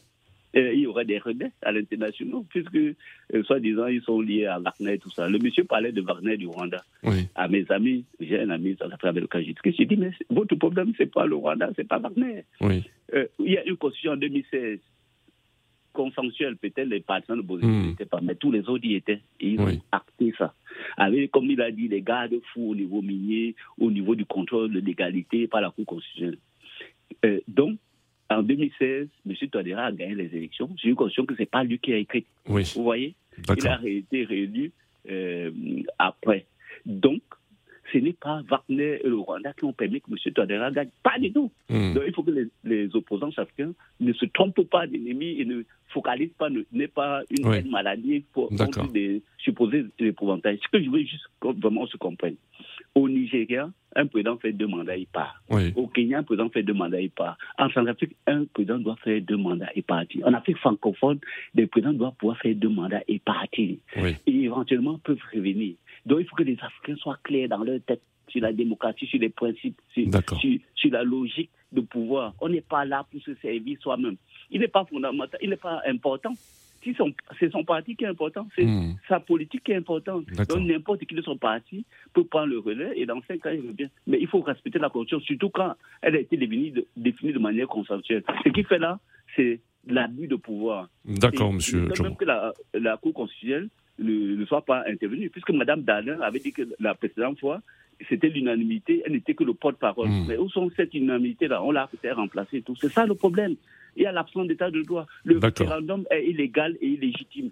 Euh, 0.56 0.72
il 0.72 0.80
y 0.80 0.86
aurait 0.86 1.04
des 1.04 1.18
regrets 1.18 1.50
à 1.62 1.72
l'international, 1.72 2.42
puisque, 2.48 2.76
euh, 2.76 3.42
soi-disant, 3.44 3.86
ils 3.88 4.02
sont 4.02 4.20
liés 4.20 4.46
à 4.46 4.60
Wagner 4.60 4.94
et 4.94 4.98
tout 4.98 5.10
ça. 5.10 5.28
Le 5.28 5.38
monsieur 5.38 5.64
parlait 5.64 5.90
de 5.90 6.00
Wagner 6.00 6.36
du 6.36 6.46
Rwanda. 6.46 6.84
Oui. 7.02 7.26
À 7.34 7.48
mes 7.48 7.64
amis, 7.70 8.04
j'ai 8.20 8.40
un 8.40 8.50
ami 8.50 8.74
dans 8.74 8.86
l'affaire 8.86 9.10
avec 9.10 9.24
lequel 9.24 9.54
j'ai 9.76 9.84
dit, 9.84 9.96
mais 9.96 10.12
votre 10.30 10.54
problème, 10.54 10.92
c'est 10.96 11.10
pas 11.10 11.26
le 11.26 11.34
Rwanda, 11.34 11.70
c'est 11.74 11.88
pas 11.88 11.98
Wagner. 11.98 12.44
Oui. 12.60 12.84
Euh, 13.14 13.26
il 13.40 13.52
y 13.52 13.58
a 13.58 13.64
une 13.64 13.76
constitution 13.76 14.12
en 14.12 14.16
2016 14.16 14.78
consensuelle, 15.94 16.56
peut-être 16.58 16.88
les 16.88 17.00
partisans 17.00 17.36
de 17.36 17.40
l'opposition 17.42 17.70
Mm. 17.72 17.86
n'étaient 17.88 18.04
pas, 18.04 18.20
mais 18.20 18.34
tous 18.34 18.52
les 18.52 18.68
autres 18.68 18.84
y 18.84 18.94
étaient. 18.96 19.20
Et 19.40 19.50
ils 19.52 19.60
Oui. 19.60 19.76
ont 19.76 19.82
acté 19.92 20.34
ça. 20.36 20.52
Avec, 20.98 21.30
comme 21.30 21.46
il 21.50 21.60
a 21.62 21.70
dit, 21.70 21.88
les 21.88 22.02
garde-fous 22.02 22.70
au 22.70 22.74
niveau 22.74 23.00
minier, 23.00 23.54
au 23.78 23.90
niveau 23.90 24.14
du 24.14 24.26
contrôle 24.26 24.70
de 24.72 24.80
l'égalité 24.80 25.46
par 25.48 25.62
la 25.62 25.70
Cour 25.70 25.86
constitutionnelle. 25.86 26.38
Euh, 27.24 27.40
donc, 27.48 27.78
en 28.28 28.42
2016, 28.42 29.08
M. 29.26 29.34
Touadéra 29.50 29.84
a 29.86 29.92
gagné 29.92 30.14
les 30.16 30.36
élections. 30.36 30.68
J'ai 30.82 30.90
eu 30.90 30.94
conscience 30.94 31.26
que 31.26 31.34
ce 31.34 31.40
n'est 31.40 31.46
pas 31.46 31.64
lui 31.64 31.78
qui 31.78 31.92
a 31.92 31.96
écrit. 31.96 32.24
Oui. 32.48 32.64
Vous 32.74 32.82
voyez? 32.82 33.14
Il 33.56 33.66
a 33.68 33.80
été 33.86 34.24
réélu 34.24 34.72
euh, 35.10 35.50
après. 35.98 36.46
Donc, 36.86 37.22
ce 37.94 37.98
n'est 37.98 38.12
pas 38.12 38.42
Wagner 38.50 38.98
et 39.02 39.08
le 39.08 39.16
Rwanda 39.16 39.52
qui 39.54 39.64
ont 39.64 39.72
permis 39.72 40.00
que 40.00 40.10
M. 40.10 40.32
Touadéra 40.34 40.70
gagne. 40.70 40.88
Pas 41.02 41.18
du 41.18 41.32
tout. 41.32 41.50
Hmm. 41.70 41.94
Donc, 41.94 42.02
il 42.06 42.12
faut 42.12 42.22
que 42.24 42.32
les, 42.32 42.46
les 42.64 42.94
opposants 42.96 43.30
africains 43.36 43.72
ne 44.00 44.12
se 44.12 44.26
trompent 44.26 44.68
pas 44.68 44.86
d'ennemis 44.86 45.36
et 45.40 45.44
ne 45.44 45.62
focalisent 45.88 46.34
pas, 46.36 46.50
ne- 46.50 46.64
n'aient 46.72 46.88
pas 46.88 47.22
une 47.30 47.46
Oui. 47.46 47.62
maladie 47.70 48.24
pour 48.32 48.50
des 48.92 49.22
supposés 49.38 49.84
épouvantails. 50.00 50.58
Ce 50.62 50.68
que 50.76 50.82
je 50.84 50.90
veux 50.90 51.00
juste 51.00 51.24
que 51.40 51.48
vraiment 51.60 51.86
se 51.86 51.96
comprenne. 51.96 52.34
Au 52.96 53.08
Nigeria, 53.08 53.70
un 53.96 54.06
président 54.06 54.36
fait 54.38 54.52
deux 54.52 54.66
mandats, 54.68 54.96
il 54.96 55.06
part. 55.06 55.40
Oui. 55.50 55.72
Au 55.76 55.86
Kenya, 55.88 56.18
un 56.18 56.22
président 56.22 56.48
fait 56.48 56.62
deux 56.62 56.72
mandats, 56.74 57.00
il 57.00 57.10
part. 57.10 57.36
En 57.58 57.68
Centrafrique, 57.70 58.14
un 58.26 58.44
président 58.44 58.78
doit 58.78 58.96
faire 59.02 59.20
deux 59.20 59.36
mandats 59.36 59.70
et 59.74 59.82
partir. 59.82 60.26
En 60.26 60.32
Afrique 60.32 60.58
francophone, 60.58 61.18
des 61.54 61.66
présidents 61.66 61.92
doivent 61.92 62.14
pouvoir 62.18 62.38
faire 62.38 62.54
deux 62.54 62.68
mandats 62.68 63.02
et 63.08 63.18
partir. 63.18 63.76
Oui. 63.96 64.14
Et 64.26 64.42
éventuellement 64.44 64.98
peuvent 64.98 65.18
revenir. 65.34 65.74
Donc 66.06 66.20
il 66.20 66.26
faut 66.26 66.36
que 66.36 66.42
les 66.42 66.58
Africains 66.60 66.96
soient 66.96 67.18
clairs 67.22 67.48
dans 67.48 67.62
leur 67.64 67.80
tête 67.86 68.02
sur 68.28 68.40
la 68.40 68.52
démocratie, 68.52 69.06
sur 69.06 69.20
les 69.20 69.28
principes, 69.28 69.80
sur, 69.92 70.06
D'accord. 70.08 70.38
sur, 70.40 70.58
sur 70.74 70.90
la 70.90 71.02
logique 71.02 71.50
de 71.72 71.80
pouvoir. 71.80 72.34
On 72.40 72.48
n'est 72.48 72.60
pas 72.62 72.84
là 72.84 73.06
pour 73.10 73.20
se 73.20 73.34
servir 73.36 73.78
soi-même. 73.80 74.16
Il 74.50 74.60
n'est 74.60 74.68
pas 74.68 74.84
fondamental, 74.84 75.38
il 75.42 75.50
n'est 75.50 75.56
pas 75.56 75.80
important. 75.86 76.32
Si 76.82 76.94
c'est 77.40 77.50
son 77.50 77.64
parti 77.64 77.96
qui 77.96 78.04
est 78.04 78.08
important, 78.08 78.46
c'est 78.54 78.64
Hmm. 78.66 78.96
sa 79.08 79.18
politique 79.18 79.64
qui 79.64 79.72
est 79.72 79.76
importante. 79.76 80.26
Donc 80.26 80.60
n'importe 80.60 81.06
qui 81.06 81.14
de 81.14 81.22
son 81.22 81.38
parti 81.38 81.86
peut 82.12 82.24
prendre 82.24 82.48
le 82.48 82.58
relais 82.58 82.92
et 82.96 83.06
dans 83.06 83.22
cinq 83.26 83.46
ans, 83.46 83.50
il 83.54 83.66
revient. 83.66 83.88
Mais 84.06 84.18
il 84.20 84.26
faut 84.26 84.40
respecter 84.42 84.78
la 84.78 84.90
constitution, 84.90 85.20
surtout 85.24 85.48
quand 85.48 85.74
elle 86.02 86.16
a 86.16 86.18
été 86.18 86.36
définie 86.36 86.72
de, 86.72 86.86
définie 86.94 87.32
de 87.32 87.38
manière 87.38 87.68
consensuelle. 87.68 88.22
Ce 88.44 88.50
qu'il 88.50 88.66
fait 88.66 88.78
là, 88.78 89.00
c'est 89.34 89.60
l'abus 89.86 90.28
de 90.28 90.36
pouvoir. 90.36 90.90
D'accord, 91.06 91.54
monsieur 91.54 91.88
même 92.02 92.16
que 92.16 92.26
la, 92.26 92.52
la 92.74 92.98
Cour 92.98 93.14
constitutionnelle 93.14 93.70
ne, 93.98 94.36
ne 94.36 94.44
soit 94.46 94.64
pas 94.64 94.84
intervenue, 94.86 95.30
puisque 95.30 95.50
Mme 95.50 95.82
Darlin 95.82 96.20
avait 96.20 96.40
dit 96.40 96.52
que 96.52 96.62
la 96.80 96.94
précédente 96.94 97.40
fois, 97.40 97.60
c'était 98.08 98.28
l'unanimité, 98.28 99.02
elle 99.06 99.12
n'était 99.12 99.34
que 99.34 99.44
le 99.44 99.54
porte-parole. 99.54 100.08
Hmm. 100.08 100.26
Mais 100.28 100.36
où 100.36 100.48
sont 100.50 100.70
cette 100.76 100.94
unanimité-là? 100.94 101.62
On 101.62 101.70
l'a 101.70 101.88
fait 102.00 102.12
remplacer 102.12 102.58
et 102.58 102.62
tout. 102.62 102.74
C'est 102.80 102.92
ça 102.92 103.06
le 103.06 103.14
problème. 103.14 103.54
Il 103.96 104.02
y 104.02 104.06
a 104.06 104.12
l'absence 104.12 104.48
d'état 104.48 104.70
de 104.70 104.82
droit. 104.82 105.06
Le 105.24 105.38
référendum 105.38 106.04
est 106.10 106.26
illégal 106.26 106.76
et 106.80 106.88
illégitime. 106.88 107.50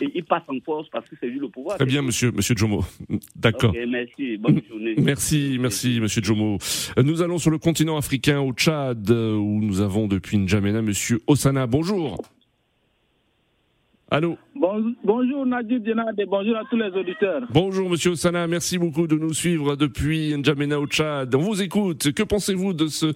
Et 0.00 0.10
il 0.14 0.24
passe 0.24 0.44
en 0.46 0.60
force 0.64 0.88
parce 0.90 1.08
que 1.08 1.16
c'est 1.20 1.26
lui 1.26 1.40
le 1.40 1.48
pouvoir. 1.48 1.76
Très 1.76 1.86
bien, 1.86 2.02
monsieur, 2.02 2.30
monsieur 2.30 2.54
Jomo. 2.56 2.84
D'accord. 3.34 3.74
Merci. 3.88 4.36
Bonne 4.36 4.60
journée. 4.68 4.94
Merci, 4.96 5.58
merci, 5.60 5.98
monsieur 6.00 6.22
Jomo. 6.22 6.58
Nous 7.02 7.20
allons 7.20 7.38
sur 7.38 7.50
le 7.50 7.58
continent 7.58 7.96
africain, 7.96 8.40
au 8.40 8.52
Tchad, 8.52 9.10
euh, 9.10 9.34
où 9.34 9.60
nous 9.60 9.80
avons 9.80 10.06
depuis 10.06 10.38
N'Djamena 10.38 10.82
monsieur 10.82 11.20
Osana. 11.26 11.66
Bonjour. 11.66 12.22
Allô 14.14 14.36
Bon- 14.54 14.94
bonjour 15.02 15.46
Nadir 15.46 15.80
Djenad 15.82 16.20
et 16.20 16.26
bonjour 16.26 16.54
à 16.58 16.64
tous 16.68 16.76
les 16.76 16.90
auditeurs. 16.90 17.44
Bonjour 17.48 17.88
Monsieur 17.88 18.10
Osana, 18.10 18.46
merci 18.46 18.76
beaucoup 18.76 19.06
de 19.06 19.16
nous 19.16 19.32
suivre 19.32 19.74
depuis 19.74 20.36
N'Djamena 20.36 20.78
au 20.78 20.86
Tchad. 20.86 21.34
On 21.34 21.38
vous 21.38 21.62
écoute. 21.62 22.12
Que 22.12 22.22
pensez-vous 22.22 22.74
de 22.74 22.88
ce 22.88 23.06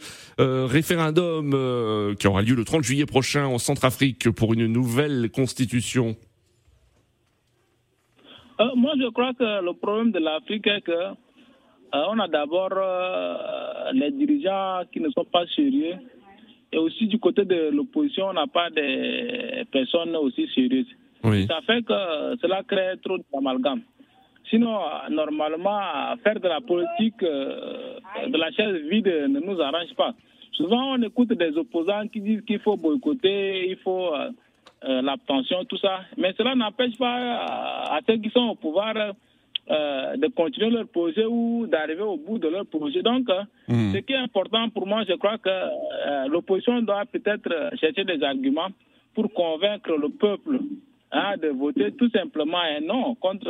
euh, 0.40 0.64
référendum 0.64 1.50
euh, 1.52 2.14
qui 2.14 2.26
aura 2.26 2.40
lieu 2.40 2.54
le 2.54 2.64
30 2.64 2.82
juillet 2.82 3.04
prochain 3.04 3.44
en 3.44 3.58
Centrafrique 3.58 4.30
pour 4.30 4.54
une 4.54 4.68
nouvelle 4.68 5.28
constitution? 5.30 6.16
Euh, 8.58 8.64
moi, 8.74 8.92
je 8.98 9.10
crois 9.10 9.34
que 9.34 9.62
le 9.62 9.74
problème 9.74 10.12
de 10.12 10.18
l'Afrique 10.18 10.66
est 10.66 10.80
que 10.80 11.14
on 11.92 12.18
a 12.18 12.26
d'abord 12.26 12.70
les 13.92 14.10
dirigeants 14.12 14.80
qui 14.90 15.00
ne 15.00 15.10
sont 15.10 15.26
pas 15.30 15.44
sérieux 15.54 15.96
et 16.72 16.78
aussi 16.78 17.06
du 17.06 17.18
côté 17.18 17.44
de 17.44 17.70
l'opposition, 17.70 18.26
on 18.28 18.32
n'a 18.32 18.46
pas 18.46 18.70
des 18.70 19.64
personnes 19.70 20.14
aussi 20.16 20.48
sérieuses. 20.54 20.86
Oui. 21.24 21.46
Ça 21.46 21.60
fait 21.66 21.82
que 21.82 22.36
cela 22.40 22.62
crée 22.62 22.94
trop 23.02 23.18
d'amalgame. 23.32 23.82
Sinon, 24.50 24.78
normalement, 25.10 25.80
faire 26.22 26.38
de 26.38 26.48
la 26.48 26.60
politique 26.60 27.22
euh, 27.22 27.98
de 28.28 28.36
la 28.36 28.50
chaise 28.52 28.82
vide 28.88 29.06
ne 29.28 29.40
nous 29.40 29.60
arrange 29.60 29.92
pas. 29.96 30.14
Souvent, 30.52 30.94
on 30.94 31.02
écoute 31.02 31.32
des 31.32 31.56
opposants 31.58 32.08
qui 32.08 32.20
disent 32.20 32.42
qu'il 32.46 32.60
faut 32.60 32.76
boycotter, 32.76 33.68
il 33.68 33.76
faut 33.76 34.14
euh, 34.14 34.30
euh, 34.84 35.02
l'abstention, 35.02 35.64
tout 35.64 35.76
ça. 35.76 36.00
Mais 36.16 36.32
cela 36.38 36.54
n'empêche 36.54 36.96
pas 36.96 37.18
euh, 37.18 37.96
à 37.96 38.00
ceux 38.06 38.16
qui 38.16 38.30
sont 38.30 38.48
au 38.50 38.54
pouvoir 38.54 38.94
euh, 39.70 40.16
de 40.16 40.28
continuer 40.28 40.70
leur 40.70 40.86
projet 40.88 41.24
ou 41.26 41.66
d'arriver 41.66 42.02
au 42.02 42.16
bout 42.16 42.38
de 42.38 42.48
leur 42.48 42.66
projet. 42.66 43.02
Donc, 43.02 43.28
euh, 43.30 43.42
Hmm. 43.68 43.92
ce 43.92 43.98
qui 43.98 44.12
est 44.12 44.16
important 44.16 44.68
pour 44.70 44.86
moi, 44.86 45.02
je 45.08 45.14
crois 45.14 45.38
que 45.38 45.48
euh, 45.50 46.28
l'opposition 46.28 46.80
doit 46.82 47.04
peut-être 47.06 47.52
chercher 47.80 48.04
des 48.04 48.22
arguments 48.22 48.68
pour 49.14 49.32
convaincre 49.32 49.90
le 49.96 50.08
peuple 50.10 50.60
hein, 51.10 51.34
de 51.42 51.48
voter 51.48 51.90
tout 51.92 52.08
simplement 52.10 52.58
un 52.58 52.80
non 52.80 53.16
contre 53.16 53.46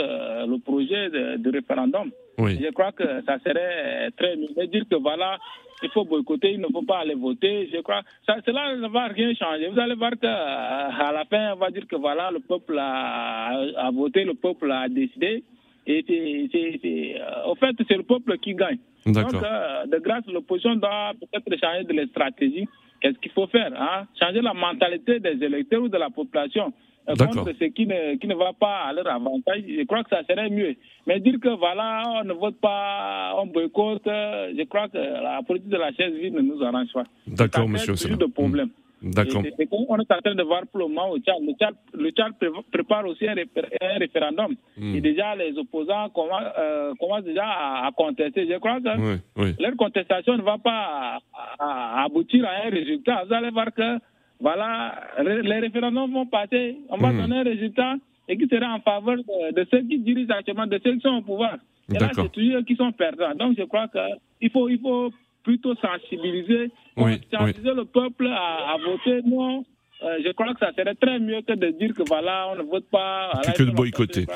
le 0.53 0.59
projet 0.59 1.11
de, 1.11 1.37
de 1.37 1.51
référendum. 1.51 2.11
Oui. 2.39 2.59
Je 2.63 2.71
crois 2.71 2.93
que 2.93 3.05
ça 3.27 3.39
serait 3.45 4.11
très 4.17 4.37
mieux. 4.37 4.67
Dire 4.69 4.85
que 4.91 4.97
voilà, 4.97 5.37
il 5.83 5.91
faut 5.91 6.05
boycotter, 6.05 6.53
il 6.53 6.61
ne 6.61 6.69
faut 6.69 6.83
pas 6.83 6.99
aller 7.01 7.15
voter. 7.15 7.69
Je 7.73 7.81
crois 7.81 8.03
ça, 8.27 8.37
cela 8.47 8.75
ne 8.77 8.89
va 8.89 9.07
rien 9.09 9.35
changer. 9.35 9.69
Vous 9.69 9.79
allez 9.79 9.95
voir 9.97 10.13
que 10.13 10.27
à 10.27 11.13
la 11.13 11.25
fin, 11.27 11.53
on 11.55 11.57
va 11.57 11.71
dire 11.71 11.87
que 11.87 11.97
voilà, 11.97 12.31
le 12.31 12.41
peuple 12.41 12.79
a, 12.79 13.49
a 13.77 13.91
voté, 13.91 14.25
le 14.25 14.35
peuple 14.35 14.71
a 14.73 14.89
décidé. 14.89 15.45
Et 15.87 16.05
c'est, 16.07 16.49
c'est, 16.53 16.81
c'est, 16.83 17.21
euh, 17.21 17.51
au 17.51 17.55
fait, 17.55 17.75
c'est 17.89 17.97
le 17.97 18.03
peuple 18.03 18.39
qui 18.39 18.55
gagne. 18.55 18.79
Donc, 19.07 19.35
euh, 19.35 19.87
de 19.87 19.99
grâce, 19.99 20.27
l'opposition 20.27 20.75
doit 20.75 21.13
peut-être 21.21 21.61
changer 21.61 21.85
de 21.85 21.93
la 21.93 22.07
stratégie. 22.07 22.69
Qu'est-ce 23.01 23.19
qu'il 23.19 23.31
faut 23.31 23.47
faire 23.47 23.71
hein? 23.81 24.07
Changer 24.21 24.41
la 24.41 24.53
mentalité 24.53 25.21
des 25.21 25.43
électeurs 25.45 25.83
ou 25.83 25.89
de 25.89 25.97
la 25.97 26.11
population 26.11 26.73
euh, 27.09 27.15
contre 27.15 27.53
ce 27.53 27.65
qui 27.67 27.87
ne, 27.87 28.17
qui 28.17 28.27
ne 28.27 28.35
va 28.35 28.53
pas 28.53 28.87
à 28.89 28.93
leur 28.93 29.07
avantage. 29.07 29.63
Je 29.69 29.85
crois 29.85 30.03
que 30.03 30.11
ça 30.11 30.25
serait 30.29 30.51
mieux. 30.51 30.75
Mais 31.07 31.21
dire 31.21 31.39
que 31.41 31.51
voilà, 31.51 32.03
on 32.21 32.25
ne 32.25 32.33
vote 32.33 32.57
pas, 32.61 33.35
on 33.39 33.47
boycotte, 33.47 34.03
je 34.07 34.65
crois 34.65 34.89
que 34.89 34.99
la 34.99 35.41
politique 35.47 35.71
de 35.71 35.77
la 35.77 35.93
chaise 35.93 36.15
vide 36.15 36.35
ne 36.35 36.41
nous 36.41 36.61
arrange 36.65 36.93
pas. 36.93 37.05
D'accord, 37.29 37.69
monsieur 37.69 37.95
toujours 37.95 38.19
de 38.19 38.27
problèmes. 38.27 38.71
D'accord. 39.15 39.43
Et 39.59 39.67
qu'on 39.67 39.97
est 39.99 40.13
en 40.13 40.21
train 40.21 40.35
de 40.35 40.43
voir 40.43 40.63
pour 40.67 40.81
le 40.81 40.89
moment 40.89 41.11
au 41.11 41.19
Tchad. 41.19 41.37
Le 41.41 41.53
Tchad, 41.55 41.75
le 41.95 42.11
Tchad 42.11 42.33
pré- 42.39 42.49
prépare 42.73 43.07
aussi 43.07 43.27
un, 43.29 43.35
réfé- 43.35 43.65
un 43.81 43.99
référendum. 43.99 44.55
Hmm. 44.77 44.95
Et 44.97 45.01
déjà, 45.01 45.35
les 45.37 45.57
opposants 45.59 46.09
commencent, 46.11 46.53
euh, 46.59 46.93
commencent 46.99 47.25
déjà 47.25 47.45
à, 47.47 47.87
à 47.87 47.93
contester. 47.93 48.47
Je 48.51 48.59
crois 48.59 48.81
que 48.81 48.97
Oui, 48.99 49.17
oui. 49.37 49.55
leur 49.61 49.77
contestation 49.77 50.37
ne 50.37 50.43
va 50.43 50.59
pas 50.59 51.19
à- 51.19 51.19
à- 51.59 52.05
aboutir 52.05 52.45
à 52.47 52.67
un 52.67 52.71
résultat. 52.71 53.25
Vous 53.27 53.33
allez 53.35 53.51
voir 53.51 53.73
que 53.73 53.99
voilà, 54.41 54.95
les 55.23 55.59
référendums 55.61 56.13
vont 56.13 56.27
passer, 56.27 56.77
on 56.91 56.97
va 56.99 57.11
Mhm. 57.13 57.21
donner 57.23 57.37
un 57.39 57.45
résultat 57.45 57.95
et 58.29 58.37
qui 58.37 58.47
sera 58.49 58.75
en 58.75 58.81
faveur 58.81 59.17
de, 59.19 59.55
de 59.55 59.67
ceux 59.71 59.83
qui 59.83 59.99
dirigent 59.99 60.33
actuellement, 60.35 60.67
de 60.67 60.79
ceux 60.83 60.95
qui 60.95 61.01
sont 61.01 61.17
au 61.19 61.23
pouvoir. 61.23 61.57
Et 61.95 61.99
là, 61.99 62.11
c'est 62.13 62.33
toujours 62.33 62.57
eux 62.59 62.63
qui 62.65 62.75
sont 62.75 62.91
perdants. 62.93 63.35
Donc, 63.37 63.57
je 63.57 63.63
crois 63.63 63.87
qu'il 63.89 64.51
faut, 64.51 64.69
il 64.69 64.81
faut 64.81 65.11
plutôt 65.47 65.75
sensibiliser, 65.77 66.73
Oui, 66.97 67.21
sensibiliser 67.33 67.75
le 67.75 67.85
peuple 67.85 68.27
à, 68.27 68.75
à 68.75 68.77
voter 68.85 69.23
non. 69.25 69.65
Euh, 70.03 70.19
je 70.23 70.31
crois 70.33 70.53
que 70.53 70.59
ça 70.59 70.73
serait 70.77 70.95
très 70.97 71.19
mieux 71.21 71.41
que 71.41 71.55
de 71.55 71.69
dire 71.79 71.95
que 71.95 72.03
voilà, 72.07 72.49
on 72.53 72.57
ne 72.57 72.63
vote 72.69 72.85
pas. 72.91 73.31
Que 73.57 73.63
de 73.63 73.71
boycotter. 73.71 74.27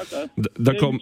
d'accord. 0.58 0.94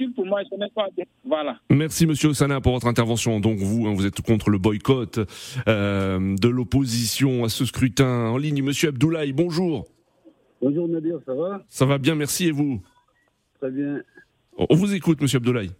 Voilà. 1.24 1.60
Merci 1.70 2.06
Monsieur 2.06 2.30
Osana 2.30 2.60
pour 2.60 2.72
votre 2.72 2.88
intervention. 2.88 3.38
Donc 3.38 3.58
vous, 3.58 3.86
hein, 3.86 3.94
vous 3.94 4.04
êtes 4.06 4.20
contre 4.22 4.50
le 4.50 4.58
boycott 4.58 5.20
euh, 5.68 6.36
de 6.36 6.48
l'opposition 6.48 7.44
à 7.44 7.48
ce 7.50 7.64
scrutin 7.66 8.30
en 8.30 8.36
ligne. 8.38 8.62
Monsieur 8.64 8.88
Abdoulaye, 8.88 9.32
bonjour. 9.32 9.86
Bonjour 10.60 10.88
Nadir, 10.88 11.18
ça 11.24 11.34
va? 11.34 11.62
Ça 11.68 11.84
va 11.86 11.98
bien, 11.98 12.16
merci 12.16 12.48
et 12.48 12.50
vous? 12.50 12.82
Très 13.60 13.70
bien. 13.70 14.00
On 14.56 14.74
vous 14.74 14.92
écoute, 14.92 15.20
Monsieur 15.20 15.36
Abdoulaye. 15.36 15.70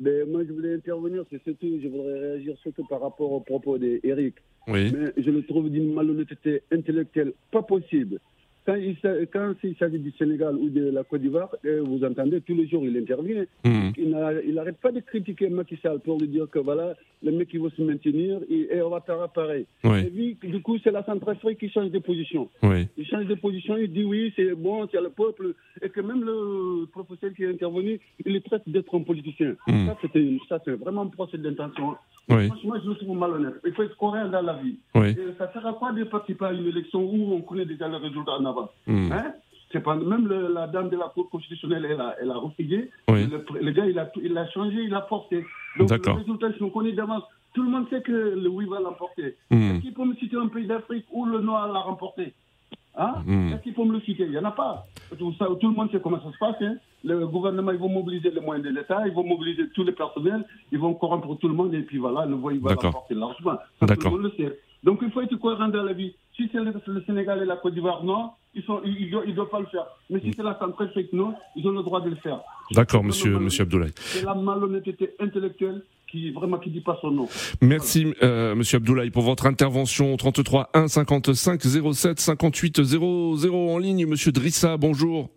Mais 0.00 0.24
moi, 0.26 0.42
je 0.46 0.52
voulais 0.52 0.74
intervenir, 0.74 1.24
c'est 1.30 1.42
surtout, 1.42 1.80
je 1.82 1.88
voudrais 1.88 2.18
réagir 2.18 2.56
surtout 2.58 2.84
par 2.84 3.00
rapport 3.00 3.32
au 3.32 3.40
propos 3.40 3.78
d'Eric. 3.78 4.34
Oui. 4.68 4.92
Mais 4.92 5.12
je 5.16 5.30
le 5.30 5.42
trouve 5.44 5.70
d'une 5.70 5.94
malhonnêteté 5.94 6.62
intellectuelle 6.70 7.32
pas 7.50 7.62
possible. 7.62 8.20
Quand 8.66 8.74
il 8.74 8.96
quand 9.32 9.54
il 9.62 9.76
s'agit 9.76 9.98
du 10.00 10.10
Sénégal 10.18 10.56
ou 10.56 10.68
de 10.68 10.90
la 10.90 11.04
Côte 11.04 11.20
d'Ivoire, 11.22 11.50
euh, 11.64 11.82
vous 11.84 12.02
entendez, 12.04 12.40
tous 12.40 12.54
les 12.54 12.66
jours, 12.66 12.82
il 12.84 12.96
intervient. 12.98 13.44
Mhm. 13.64 13.92
Il 13.96 14.10
n'a- 14.10 14.42
il 14.42 14.54
n'arrête 14.54 14.78
pas 14.78 14.90
de 14.90 15.00
critiquer 15.00 15.48
Macky 15.48 15.76
Sall 15.82 16.00
pour 16.00 16.18
lui 16.18 16.26
dire 16.28 16.48
que 16.50 16.58
voilà, 16.58 16.94
le 17.22 17.30
mec, 17.32 17.48
il 17.52 17.60
veut 17.60 17.70
se 17.70 17.80
maintenir 17.82 18.40
et, 18.50 18.74
et 18.76 18.82
on 18.82 18.90
va 18.90 19.00
faire 19.00 19.28
pareil. 19.28 19.66
Oui. 19.84 20.00
Et 20.00 20.10
lui, 20.10 20.36
du 20.42 20.60
coup, 20.62 20.78
c'est 20.82 20.90
la 20.90 21.04
Centrafrique 21.04 21.58
qui 21.60 21.70
change 21.70 21.90
de 21.92 21.98
position. 22.00 22.48
Oui. 22.64 22.88
Il 22.98 23.06
change 23.06 23.26
de 23.26 23.34
position, 23.36 23.76
il 23.76 23.92
dit 23.92 24.04
oui, 24.04 24.32
c'est 24.34 24.52
bon, 24.54 24.86
c'est 24.90 25.00
le 25.00 25.10
peuple. 25.10 25.54
Et 25.80 25.88
que 25.88 26.00
même 26.00 26.24
le 26.24 26.86
professeur 26.86 27.32
qui 27.34 27.44
est 27.44 27.50
intervenu, 27.50 28.00
il 28.24 28.32
le 28.32 28.40
traite 28.40 28.62
d'être 28.66 28.92
un 28.96 29.02
politicien. 29.02 29.54
Mm. 29.68 29.86
Ça, 30.48 30.58
c'est 30.64 30.72
vraiment 30.72 31.02
un 31.02 31.06
procès 31.08 31.38
d'intention. 31.38 31.94
Oui. 32.28 32.48
Franchement, 32.48 32.74
je 32.82 32.88
le 32.88 32.94
trouve 32.96 33.16
malhonnête. 33.16 33.54
Il 33.64 33.72
faut 33.72 33.84
être 33.84 33.96
coréen 33.96 34.28
dans 34.28 34.42
la 34.42 34.54
vie. 34.54 34.76
Et 34.96 35.14
ça 35.38 35.46
ne 35.46 35.52
sert 35.52 35.64
à 35.66 35.74
quoi 35.74 35.92
de 35.92 36.02
participer 36.02 36.46
à 36.46 36.52
une 36.52 36.66
élection 36.66 37.00
où 37.04 37.32
on 37.34 37.40
connaît 37.42 37.64
déjà 37.66 37.86
le 37.86 37.96
résultat 37.98 38.32
en 38.32 38.44
avance. 38.58 38.70
Mm. 38.86 39.12
Hein? 39.12 39.32
C'est 39.72 39.80
pas, 39.82 39.96
même 39.96 40.26
le- 40.28 40.52
la 40.52 40.66
dame 40.68 40.88
de 40.90 40.96
la 40.96 41.08
Cour 41.12 41.28
constitutionnelle, 41.28 41.84
elle 41.90 42.00
a, 42.00 42.14
elle 42.20 42.30
a 42.30 42.36
refusé. 42.36 42.90
Oui. 43.08 43.26
Le, 43.26 43.44
le 43.60 43.70
gars, 43.72 43.86
il 43.86 43.98
a, 43.98 44.10
il 44.22 44.36
a 44.38 44.48
changé, 44.50 44.76
il 44.82 44.94
a 44.94 45.02
forcé. 45.02 45.44
Donc, 45.78 45.90
le 45.90 46.12
résultat, 46.12 46.52
si 46.56 46.62
on 46.62 46.70
connaît 46.70 46.92
d'avance, 46.92 47.24
Tout 47.54 47.62
le 47.62 47.70
monde 47.70 47.86
sait 47.88 48.02
que 48.02 48.12
le 48.44 48.48
oui 48.50 48.66
va 48.66 48.80
l'emporter. 48.80 49.34
Hmm. 49.50 49.56
Est-ce 49.56 49.80
qu'il 49.80 49.94
peut 49.94 50.04
me 50.04 50.14
citer 50.16 50.36
un 50.36 50.48
pays 50.48 50.66
d'Afrique 50.66 51.06
où 51.10 51.24
le 51.24 51.40
noir 51.40 51.72
l'a 51.72 51.80
remporté? 51.80 52.34
Hein? 52.98 53.14
Hmm. 53.26 53.48
Est-ce 53.52 53.62
qu'il 53.62 53.72
faut 53.74 53.86
me 53.86 53.94
le 53.94 54.00
citer? 54.00 54.24
Il 54.24 54.30
n'y 54.30 54.38
en 54.38 54.44
a 54.44 54.50
pas. 54.50 54.84
Tout, 55.18 55.32
ça, 55.38 55.46
tout 55.60 55.68
le 55.68 55.74
monde 55.74 55.90
sait 55.90 56.00
comment 56.00 56.20
ça 56.22 56.30
se 56.32 56.38
passe. 56.38 56.60
hein. 56.60 56.76
Le 57.02 57.26
gouvernement, 57.26 57.72
ils 57.72 57.78
vont 57.78 57.88
mobiliser 57.88 58.30
les 58.30 58.40
moyens 58.40 58.66
de 58.66 58.72
l'État, 58.74 59.06
ils 59.06 59.12
vont 59.14 59.24
mobiliser 59.24 59.70
tous 59.74 59.84
les 59.84 59.92
personnels, 59.92 60.44
ils 60.72 60.78
vont 60.78 60.92
corrompre 60.94 61.34
tout 61.38 61.48
le 61.48 61.54
monde 61.54 61.72
et 61.74 61.80
puis 61.82 61.98
voilà, 61.98 62.26
le 62.26 62.34
voix, 62.34 62.52
il 62.52 62.60
va 62.60 62.74
l'emporter 62.74 63.14
largement. 63.14 63.56
Ça, 63.80 63.86
tout 63.86 64.04
le 64.04 64.10
monde 64.10 64.22
le 64.24 64.32
sait. 64.36 64.58
Donc 64.84 64.98
il 65.02 65.10
faut 65.10 65.22
être 65.22 65.36
cohérent 65.36 65.68
dans 65.68 65.82
la 65.82 65.92
vie. 65.94 66.14
Si 66.36 66.48
c'est 66.52 66.58
le, 66.62 66.74
le 66.86 67.02
Sénégal 67.04 67.42
et 67.42 67.46
la 67.46 67.56
Côte 67.56 67.72
d'Ivoire, 67.74 68.04
non, 68.04 68.30
ils 68.56 68.64
ne 68.68 68.86
ils, 68.86 69.02
ils 69.02 69.10
doivent, 69.10 69.24
ils 69.28 69.34
doivent 69.34 69.48
pas 69.48 69.60
le 69.60 69.66
faire. 69.66 69.86
Mais 70.10 70.20
si 70.20 70.32
c'est 70.34 70.42
la 70.42 70.58
Centrafrique, 70.58 71.12
non, 71.12 71.34
ils 71.54 71.66
ont 71.66 71.72
le 71.72 71.82
droit 71.82 72.00
de 72.00 72.10
le 72.10 72.16
faire. 72.16 72.40
D'accord, 72.72 73.04
monsieur, 73.04 73.38
monsieur 73.38 73.62
Abdoulaye. 73.62 73.92
C'est 73.96 74.24
la 74.24 74.34
malhonnêteté 74.34 75.10
intellectuelle 75.20 75.82
qui 76.10 76.30
vraiment 76.30 76.58
qui 76.58 76.70
dit 76.70 76.80
pas 76.80 76.96
son 77.00 77.10
nom. 77.10 77.28
Merci, 77.60 78.14
euh, 78.22 78.54
monsieur 78.54 78.76
Abdoulaye, 78.78 79.10
pour 79.10 79.22
votre 79.22 79.46
intervention. 79.46 80.16
33 80.16 80.70
1 80.72 80.88
55 80.88 81.60
07 81.62 82.18
58 82.18 82.82
00 82.82 83.54
en 83.54 83.78
ligne. 83.78 84.06
Monsieur 84.06 84.32
Drissa, 84.32 84.76
bonjour. 84.76 85.30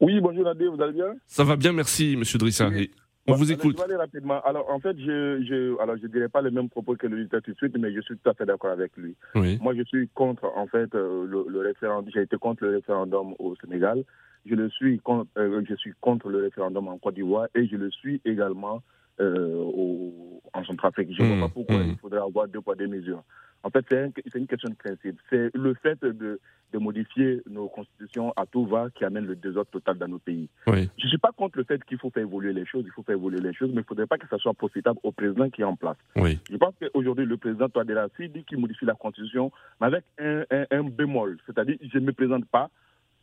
Oui, 0.00 0.18
bonjour 0.20 0.44
Nadir, 0.44 0.72
vous 0.72 0.80
allez 0.80 0.94
bien? 0.94 1.12
Ça 1.26 1.44
va 1.44 1.56
bien, 1.56 1.72
merci, 1.72 2.16
monsieur 2.16 2.38
Drissa. 2.38 2.70
Et 2.74 2.90
on 3.28 3.34
vous 3.34 3.50
Alors, 3.50 3.58
écoute. 3.60 3.76
Je 3.76 3.78
vais 3.78 3.84
aller 3.84 3.96
rapidement. 3.96 4.40
Alors, 4.42 4.70
en 4.70 4.80
fait, 4.80 4.96
je, 4.98 5.42
je, 5.44 5.80
alors, 5.80 5.96
je 6.02 6.06
dirais 6.06 6.28
pas 6.28 6.42
les 6.42 6.50
mêmes 6.50 6.68
propos 6.68 6.96
que 6.96 7.06
l'auditeur 7.06 7.42
tout 7.42 7.52
de 7.52 7.56
suite, 7.56 7.76
mais 7.78 7.92
je 7.92 8.00
suis 8.00 8.16
tout 8.16 8.28
à 8.30 8.34
fait 8.34 8.46
d'accord 8.46 8.70
avec 8.70 8.96
lui. 8.96 9.14
Oui. 9.34 9.58
Moi, 9.60 9.74
je 9.74 9.82
suis 9.84 10.08
contre, 10.08 10.44
en 10.56 10.66
fait, 10.66 10.94
euh, 10.94 11.26
le, 11.26 11.44
le 11.48 11.58
référendum. 11.60 12.10
J'ai 12.12 12.22
été 12.22 12.36
contre 12.36 12.64
le 12.64 12.76
référendum 12.76 13.34
au 13.38 13.54
Sénégal. 13.56 14.02
Je 14.46 14.54
le 14.54 14.70
suis 14.70 14.98
contre, 15.00 15.28
euh, 15.36 15.62
je 15.68 15.74
suis 15.74 15.92
contre 16.00 16.28
le 16.30 16.38
référendum 16.42 16.88
en 16.88 16.98
Côte 16.98 17.14
d'Ivoire 17.14 17.48
et 17.54 17.66
je 17.66 17.76
le 17.76 17.90
suis 17.90 18.20
également 18.24 18.82
euh, 19.20 19.54
au, 19.54 20.40
en 20.54 20.64
Centrafrique. 20.64 21.10
Je 21.16 21.22
ne 21.22 21.28
Mmh, 21.28 21.38
vois 21.38 21.48
pas 21.48 21.52
pourquoi 21.52 21.76
mmh. 21.76 21.88
il 21.90 21.98
faudrait 21.98 22.20
avoir 22.20 22.48
deux 22.48 22.62
poids 22.62 22.74
deux 22.74 22.86
mesures. 22.88 23.22
En 23.62 23.70
fait, 23.70 23.84
c'est 23.90 24.02
un- 24.04 24.10
c'est 24.32 24.38
une 24.38 24.46
question 24.46 24.70
de 24.70 24.74
principe. 24.74 25.18
C'est 25.28 25.54
le 25.54 25.74
fait 25.74 26.00
de, 26.02 26.40
de 26.72 26.78
modifier 26.78 27.42
nos 27.48 27.68
constitutions 27.68 28.32
à 28.36 28.46
tout 28.46 28.64
va 28.64 28.88
qui 28.94 29.04
amène 29.04 29.26
le 29.26 29.36
désordre 29.36 29.70
total 29.70 29.98
dans 29.98 30.08
nos 30.08 30.18
pays. 30.18 30.48
Oui. 30.66 30.88
Je 30.98 31.04
ne 31.04 31.08
suis 31.10 31.18
pas 31.18 31.32
contre 31.36 31.58
le 31.58 31.64
fait 31.64 31.82
qu'il 31.84 31.98
faut 31.98 32.10
faire 32.10 32.22
évoluer 32.22 32.52
les 32.52 32.64
choses, 32.64 32.84
il 32.86 32.92
faut 32.92 33.02
faire 33.02 33.16
évoluer 33.16 33.40
les 33.40 33.52
choses, 33.52 33.68
mais 33.68 33.76
il 33.76 33.78
ne 33.80 33.84
faudrait 33.84 34.06
pas 34.06 34.18
que 34.18 34.26
ça 34.28 34.38
soit 34.38 34.54
profitable 34.54 34.98
au 35.02 35.12
président 35.12 35.50
qui 35.50 35.60
est 35.60 35.64
en 35.64 35.76
place. 35.76 35.96
Oui. 36.16 36.38
Je 36.50 36.56
pense 36.56 36.74
qu'aujourd'hui, 36.80 37.26
le 37.26 37.36
président 37.36 37.68
Touadéra, 37.68 38.06
s'il 38.16 38.32
dit 38.32 38.44
qu'il 38.44 38.58
modifie 38.58 38.84
la 38.86 38.94
constitution, 38.94 39.52
mais 39.80 39.88
avec 39.88 40.04
un, 40.18 40.44
un- 40.50 40.66
un 40.70 40.82
bémol, 40.84 41.36
c'est-à-dire 41.46 41.76
je 41.82 41.98
ne 41.98 42.06
me 42.06 42.12
présente 42.12 42.46
pas, 42.46 42.70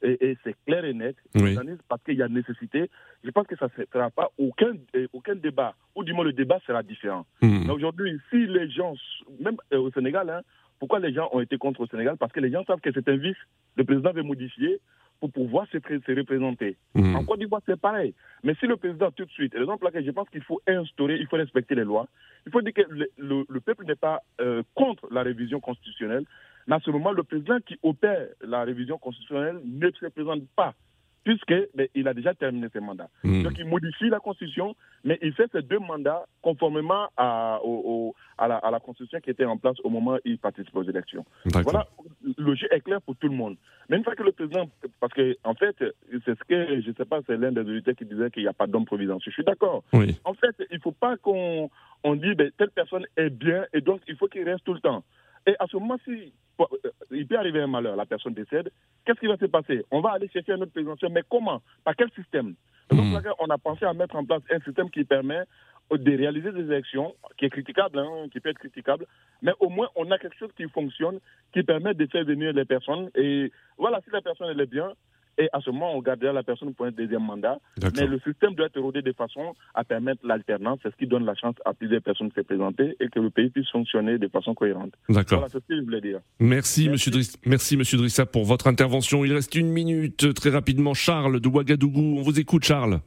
et, 0.02 0.30
et 0.32 0.38
c'est 0.44 0.56
clair 0.66 0.86
et 0.86 0.94
net, 0.94 1.16
Oui. 1.36 1.58
parce 1.90 2.04
qu'il 2.04 2.16
y 2.16 2.22
a 2.22 2.28
nécessité, 2.28 2.90
je 3.24 3.32
pense 3.32 3.48
que 3.48 3.56
ça 3.56 3.68
ne 3.78 3.86
fera 3.92 4.10
pas 4.10 4.30
aucun, 4.38 4.74
euh, 4.96 5.08
aucun 5.14 5.36
débat, 5.36 5.74
ou 5.96 6.04
du 6.04 6.14
moins 6.14 6.24
le 6.26 6.34
débat 6.34 6.60
sera 6.68 6.84
différent. 6.84 7.26
Mais 7.42 7.70
aujourd'hui, 7.72 8.20
si 8.30 8.46
les 8.48 8.70
gens, 8.70 8.94
même 9.40 9.58
euh, 9.74 9.80
au 9.80 9.92
Sénégal, 9.92 10.30
hein, 10.30 10.42
pourquoi 10.80 11.00
les 11.00 11.12
gens 11.14 11.30
ont 11.32 11.40
été 11.42 11.58
contre 11.58 11.82
au 11.82 11.88
Sénégal? 11.88 12.18
Parce 12.18 12.32
que 12.32 12.40
les 12.40 12.52
gens 12.52 12.64
savent 12.66 12.80
que 12.82 12.92
c'est 12.94 13.08
un 13.10 13.16
vice. 13.18 13.38
Le 13.76 13.84
président 13.84 14.12
veut 14.14 14.22
modifier 14.22 14.80
pour 15.20 15.32
pouvoir 15.32 15.66
se, 15.72 15.80
pré- 15.80 16.00
se 16.06 16.12
représenter. 16.12 16.78
Hmm. 16.94 17.16
En 17.16 17.26
Côte 17.26 17.40
d'Ivoire, 17.40 17.64
c'est 17.66 17.82
pareil. 17.82 18.14
Mais 18.44 18.54
si 18.60 18.68
le 18.68 18.78
président, 18.78 19.10
tout 19.10 19.26
de 19.26 19.32
suite, 19.32 19.56
raison 19.56 19.76
pour 19.78 19.86
laquelle 19.86 20.06
je 20.06 20.12
pense 20.12 20.30
qu'il 20.30 20.44
faut 20.44 20.62
instaurer, 20.68 21.16
il 21.20 21.26
faut 21.26 21.38
respecter 21.38 21.74
les 21.74 21.84
lois, 21.84 22.08
il 22.46 22.52
faut 22.52 22.62
dire 22.62 22.74
que 22.74 22.84
le, 22.88 23.08
le- 23.18 23.46
le 23.50 23.60
peuple 23.60 23.86
n'est 23.86 23.96
pas 23.96 24.22
euh, 24.40 24.62
contre 24.76 25.08
la 25.12 25.24
révision 25.24 25.60
constitutionnelle, 25.60 26.26
mais 26.68 26.76
à 26.76 26.80
ce 26.80 26.92
moment, 26.92 27.12
le 27.12 27.24
président 27.24 27.58
qui 27.66 27.78
opère 27.84 28.28
la 28.42 28.64
révision 28.64 28.98
constitutionnelle 28.98 29.60
ne 29.66 29.90
se 29.92 30.06
présente 30.08 30.44
pas, 30.56 30.74
puisque 31.24 31.54
ben, 31.76 31.88
il 31.96 32.08
a 32.08 32.14
déjà 32.14 32.34
terminé 32.34 32.68
ses 32.72 32.80
mandats. 32.80 33.10
Hmm. 33.24 33.44
Donc 33.44 33.54
il 33.58 33.66
modifie 33.66 34.10
la 34.10 34.20
constitution, 34.20 34.76
mais 35.04 35.18
il 35.22 35.34
fait 35.34 35.50
ses 35.52 35.62
deux 35.62 35.80
mandats 35.80 36.26
conformément 36.42 37.08
à, 37.18 37.60
au- 37.64 37.82
au- 37.86 38.16
à, 38.38 38.48
la, 38.48 38.56
à 38.58 38.72
la 38.72 38.80
constitution 38.80 39.20
qui 39.20 39.30
était 39.32 39.44
en 39.46 39.58
place 39.58 39.76
au 39.84 39.90
moment 39.90 40.14
où 40.16 40.20
il 40.26 40.38
participe 40.38 40.76
aux 40.76 40.84
élections. 40.84 41.26
Voilà, 41.64 41.88
le 42.38 42.56
jeu 42.56 42.68
est 42.72 42.80
clair 42.82 43.02
pour 43.02 43.16
tout 43.18 43.28
le 43.28 43.36
monde. 43.36 43.58
Mais 43.90 43.98
une 43.98 44.04
fois 44.04 44.16
que 44.16 44.24
le 44.24 44.32
président, 44.32 44.70
parce 45.00 45.14
que 45.14 45.36
en 45.44 45.54
fait, 45.54 45.76
c'est 45.80 46.38
ce 46.38 46.44
que 46.48 46.82
je 46.82 46.92
sais 46.98 47.06
pas, 47.06 47.20
c'est 47.28 47.36
l'un 47.38 47.52
des 47.52 47.62
auditeurs 47.62 47.96
qui 47.96 48.06
disait 48.06 48.30
qu'il 48.32 48.44
n'y 48.44 48.50
a 48.50 48.54
pas 48.54 48.68
d'homme 48.68 48.86
providentiel. 48.86 49.32
Je 49.32 49.36
suis 49.36 49.44
d'accord. 49.44 49.84
Oui. 49.94 50.18
En 50.24 50.34
fait, 50.34 50.56
il 50.72 50.76
ne 50.78 50.82
faut 50.82 50.92
pas 50.94 51.18
qu'on 51.18 51.70
on 52.04 52.16
dit 52.16 52.36
ben, 52.36 52.52
telle 52.58 52.72
personne 52.72 53.06
est 53.18 53.30
bien 53.30 53.66
et 53.74 53.82
donc 53.82 54.02
il 54.08 54.16
faut 54.18 54.28
qu'il 54.28 54.44
reste 54.44 54.64
tout 54.64 54.74
le 54.74 54.80
temps. 54.82 55.04
Et 55.48 55.56
à 55.60 55.66
ce 55.68 55.78
moment-ci, 55.78 56.34
bon, 56.58 56.68
euh, 56.86 56.90
il 57.12 57.26
peut 57.26 57.38
arriver 57.38 57.62
un 57.62 57.68
malheur, 57.68 57.96
la 57.96 58.06
personne 58.06 58.34
décède. 58.34 58.70
Qu'est-ce 59.06 59.20
qui 59.20 59.28
va 59.28 59.38
se 59.38 59.46
passer? 59.46 59.86
On 59.90 60.02
va 60.02 60.12
aller 60.12 60.28
chercher 60.28 60.54
un 60.54 60.62
autre 60.62 60.74
présidentiel, 60.74 61.12
mais 61.12 61.24
comment? 61.28 61.62
Par 61.84 61.96
quel 61.96 62.12
système? 62.12 62.54
Donc, 62.92 63.24
là, 63.24 63.34
on 63.40 63.48
a 63.48 63.58
pensé 63.58 63.86
à 63.86 63.94
mettre 63.94 64.16
en 64.16 64.26
place 64.26 64.42
un 64.52 64.60
système 64.60 64.90
qui 64.90 65.04
permet 65.04 65.44
de 65.92 66.18
réaliser 66.18 66.52
des 66.52 66.64
élections, 66.64 67.16
qui 67.38 67.46
est 67.46 67.50
critiquable, 67.50 68.00
hein, 68.00 68.28
qui 68.32 68.40
peut 68.40 68.50
être 68.50 68.60
critiquable, 68.60 69.06
mais 69.42 69.54
au 69.60 69.70
moins 69.70 69.88
on 69.96 70.12
a 70.12 70.18
quelque 70.18 70.38
chose 70.38 70.52
qui 70.58 70.68
fonctionne, 70.70 71.20
qui 71.54 71.64
permet 71.64 71.94
de 71.94 72.06
faire 72.08 72.26
venir 72.26 72.52
les 72.52 72.66
personnes. 72.66 73.10
Et 73.16 73.52
voilà, 73.78 74.02
si 74.04 74.10
la 74.12 74.22
personne 74.22 74.48
elle 74.52 74.60
est 74.60 74.70
bien, 74.70 74.92
et 75.38 75.50
à 75.54 75.60
ce 75.62 75.70
moment 75.70 75.94
on 75.96 76.02
gardera 76.02 76.34
la 76.34 76.44
personne 76.44 76.74
pour 76.74 76.86
un 76.86 76.92
deuxième 76.92 77.24
mandat. 77.24 77.60
Mais 77.96 78.06
le 78.08 78.20
système 78.20 78.54
doit 78.56 78.68
être 78.68 78.80
rodé 78.80 79.02
de 79.02 79.12
façon 79.14 79.54
à 79.74 79.84
permettre 79.84 80.26
l'alternance, 80.26 80.80
c'est 80.84 80.92
ce 80.92 80.96
qui 80.98 81.08
donne 81.08 81.26
la 81.26 81.36
chance 81.36 81.56
à 81.66 81.74
plusieurs 81.74 82.02
personnes 82.02 82.30
de 82.30 82.34
se 82.34 82.42
présenter 82.42 82.96
et 83.00 83.10
que 83.10 83.20
le 83.20 83.30
pays 83.30 83.50
puisse 83.50 83.70
fonctionner 83.70 84.18
de 84.18 84.28
façon 84.28 84.54
cohérente. 84.54 84.94
D'accord. 85.10 85.40
Voilà, 85.40 85.50
c'est 85.50 85.60
ce 85.64 85.68
que 85.68 85.76
je 85.78 85.82
voulais 85.84 86.02
dire. 86.02 86.20
Merci, 86.40 86.90
monsieur 86.90 87.12
Merci, 87.46 87.78
monsieur 87.78 87.98
Drissa, 87.98 88.26
pour 88.26 88.44
votre 88.46 88.68
intervention. 88.68 89.24
Il 89.26 89.34
reste 89.34 89.56
une 89.56 89.70
minute, 89.70 90.34
très 90.34 90.50
rapidement. 90.50 90.94
Charles 90.94 91.40
de 91.40 91.48
Ouagadougou, 91.48 92.18
on 92.20 92.22
vous 92.22 92.40
écoute, 92.40 92.64
Charles. 92.64 93.00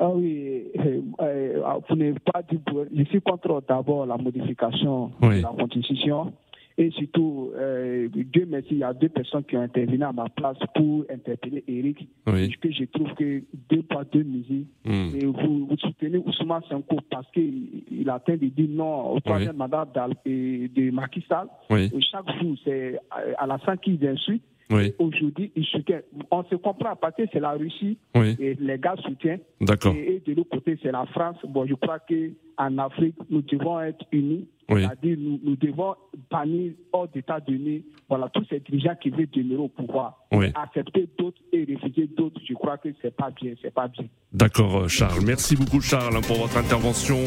Ah 0.00 0.10
oui, 0.10 0.62
euh, 0.78 1.00
euh, 1.22 1.62
vous 1.88 1.96
n'avez 1.96 2.14
pas 2.32 2.42
dit, 2.48 2.58
je 2.96 3.02
suis 3.04 3.20
contre 3.20 3.62
d'abord 3.68 4.06
la 4.06 4.16
modification 4.16 5.10
Oui. 5.22 5.38
de 5.38 5.42
la 5.42 5.48
constitution. 5.48 6.32
Et 6.80 6.92
surtout, 6.92 7.50
euh, 7.56 8.08
Dieu 8.08 8.46
merci, 8.48 8.68
il 8.70 8.78
y 8.78 8.84
a 8.84 8.94
deux 8.94 9.08
personnes 9.08 9.42
qui 9.42 9.56
ont 9.56 9.62
intervenu 9.62 10.00
à 10.04 10.12
ma 10.12 10.28
place 10.28 10.56
pour 10.76 11.04
interpeller 11.12 11.64
Eric. 11.66 12.06
Oui. 12.28 12.50
Que 12.60 12.70
je 12.70 12.84
trouve 12.84 13.12
que 13.14 13.42
deux 13.68 13.82
pas 13.82 14.04
deux 14.04 14.22
musiques. 14.22 14.68
Hmm. 14.84 15.10
Et 15.12 15.26
vous, 15.26 15.66
vous 15.66 15.76
soutenez 15.76 16.18
Ousmane 16.18 16.62
Sonko 16.68 16.98
parce 17.10 17.28
qu'il 17.32 17.82
il 17.90 18.08
atteint 18.08 18.36
de 18.36 18.46
dire 18.46 18.68
non 18.70 19.10
au 19.14 19.18
troisième 19.20 19.56
mandat 19.56 19.88
de 20.24 20.90
Macky 20.92 21.24
Sall. 21.28 21.48
Oui. 21.68 21.90
Et 21.92 22.00
chaque 22.00 22.30
jour, 22.40 22.54
c'est 22.64 22.96
à 23.36 23.46
la 23.46 23.58
fin 23.58 23.76
qui 23.76 23.98
insulte. 24.06 24.42
Oui. 24.70 24.92
Aujourd'hui, 24.98 25.50
il 25.56 25.64
soutient. 25.64 26.00
On 26.30 26.44
se 26.44 26.54
comprend 26.54 26.94
parce 26.94 27.16
que 27.16 27.22
c'est 27.32 27.40
la 27.40 27.52
Russie 27.52 27.96
Oui. 28.14 28.36
et 28.38 28.54
les 28.60 28.78
gars 28.78 28.96
soutiennent. 29.02 29.40
D'accord. 29.60 29.94
Et, 29.94 30.16
et 30.16 30.22
de 30.24 30.36
l'autre 30.36 30.50
côté, 30.50 30.78
c'est 30.82 30.92
la 30.92 31.06
France. 31.06 31.38
Bon, 31.48 31.66
je 31.66 31.74
crois 31.74 31.98
qu'en 32.00 32.78
Afrique, 32.78 33.16
nous 33.30 33.42
devons 33.42 33.80
être 33.80 34.04
unis. 34.12 34.46
Oui. 34.70 34.82
C'est-à-dire, 34.82 35.16
nous, 35.18 35.40
nous 35.42 35.56
devons 35.56 35.94
bannir 36.30 36.72
hors 36.92 37.08
d'état 37.08 37.40
donné 37.40 37.82
voilà, 38.08 38.28
tous 38.32 38.44
ces 38.48 38.60
dirigeants 38.60 38.94
qui 39.00 39.10
veulent 39.10 39.28
demeurer 39.32 39.62
au 39.62 39.68
pouvoir. 39.68 40.26
Oui. 40.32 40.46
Accepter 40.54 41.08
d'autres 41.18 41.40
et 41.52 41.60
refuser 41.60 42.06
d'autres, 42.06 42.40
je 42.46 42.54
crois 42.54 42.78
que 42.78 42.88
c'est 43.00 43.14
pas 43.14 43.30
bien, 43.30 43.52
c'est 43.62 43.72
pas 43.72 43.88
bien. 43.88 44.06
D'accord, 44.32 44.76
euh, 44.76 44.88
Charles. 44.88 45.22
Merci 45.24 45.56
beaucoup, 45.56 45.80
Charles, 45.80 46.16
hein, 46.16 46.20
pour 46.26 46.36
votre 46.36 46.56
intervention. 46.56 47.18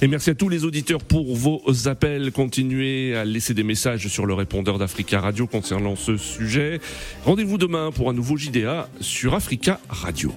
Et 0.00 0.08
merci 0.08 0.30
à 0.30 0.34
tous 0.34 0.48
les 0.48 0.64
auditeurs 0.64 1.02
pour 1.02 1.34
vos 1.34 1.60
appels. 1.86 2.32
Continuez 2.32 3.14
à 3.14 3.24
laisser 3.24 3.54
des 3.54 3.62
messages 3.62 4.08
sur 4.08 4.26
le 4.26 4.34
répondeur 4.34 4.78
d'Africa 4.78 5.20
Radio 5.20 5.46
concernant 5.46 5.96
ce 5.96 6.16
sujet. 6.16 6.80
Rendez-vous 7.24 7.58
demain 7.58 7.90
pour 7.92 8.08
un 8.10 8.14
nouveau 8.14 8.36
JDA 8.36 8.88
sur 9.00 9.34
Africa 9.34 9.80
Radio. 9.88 10.32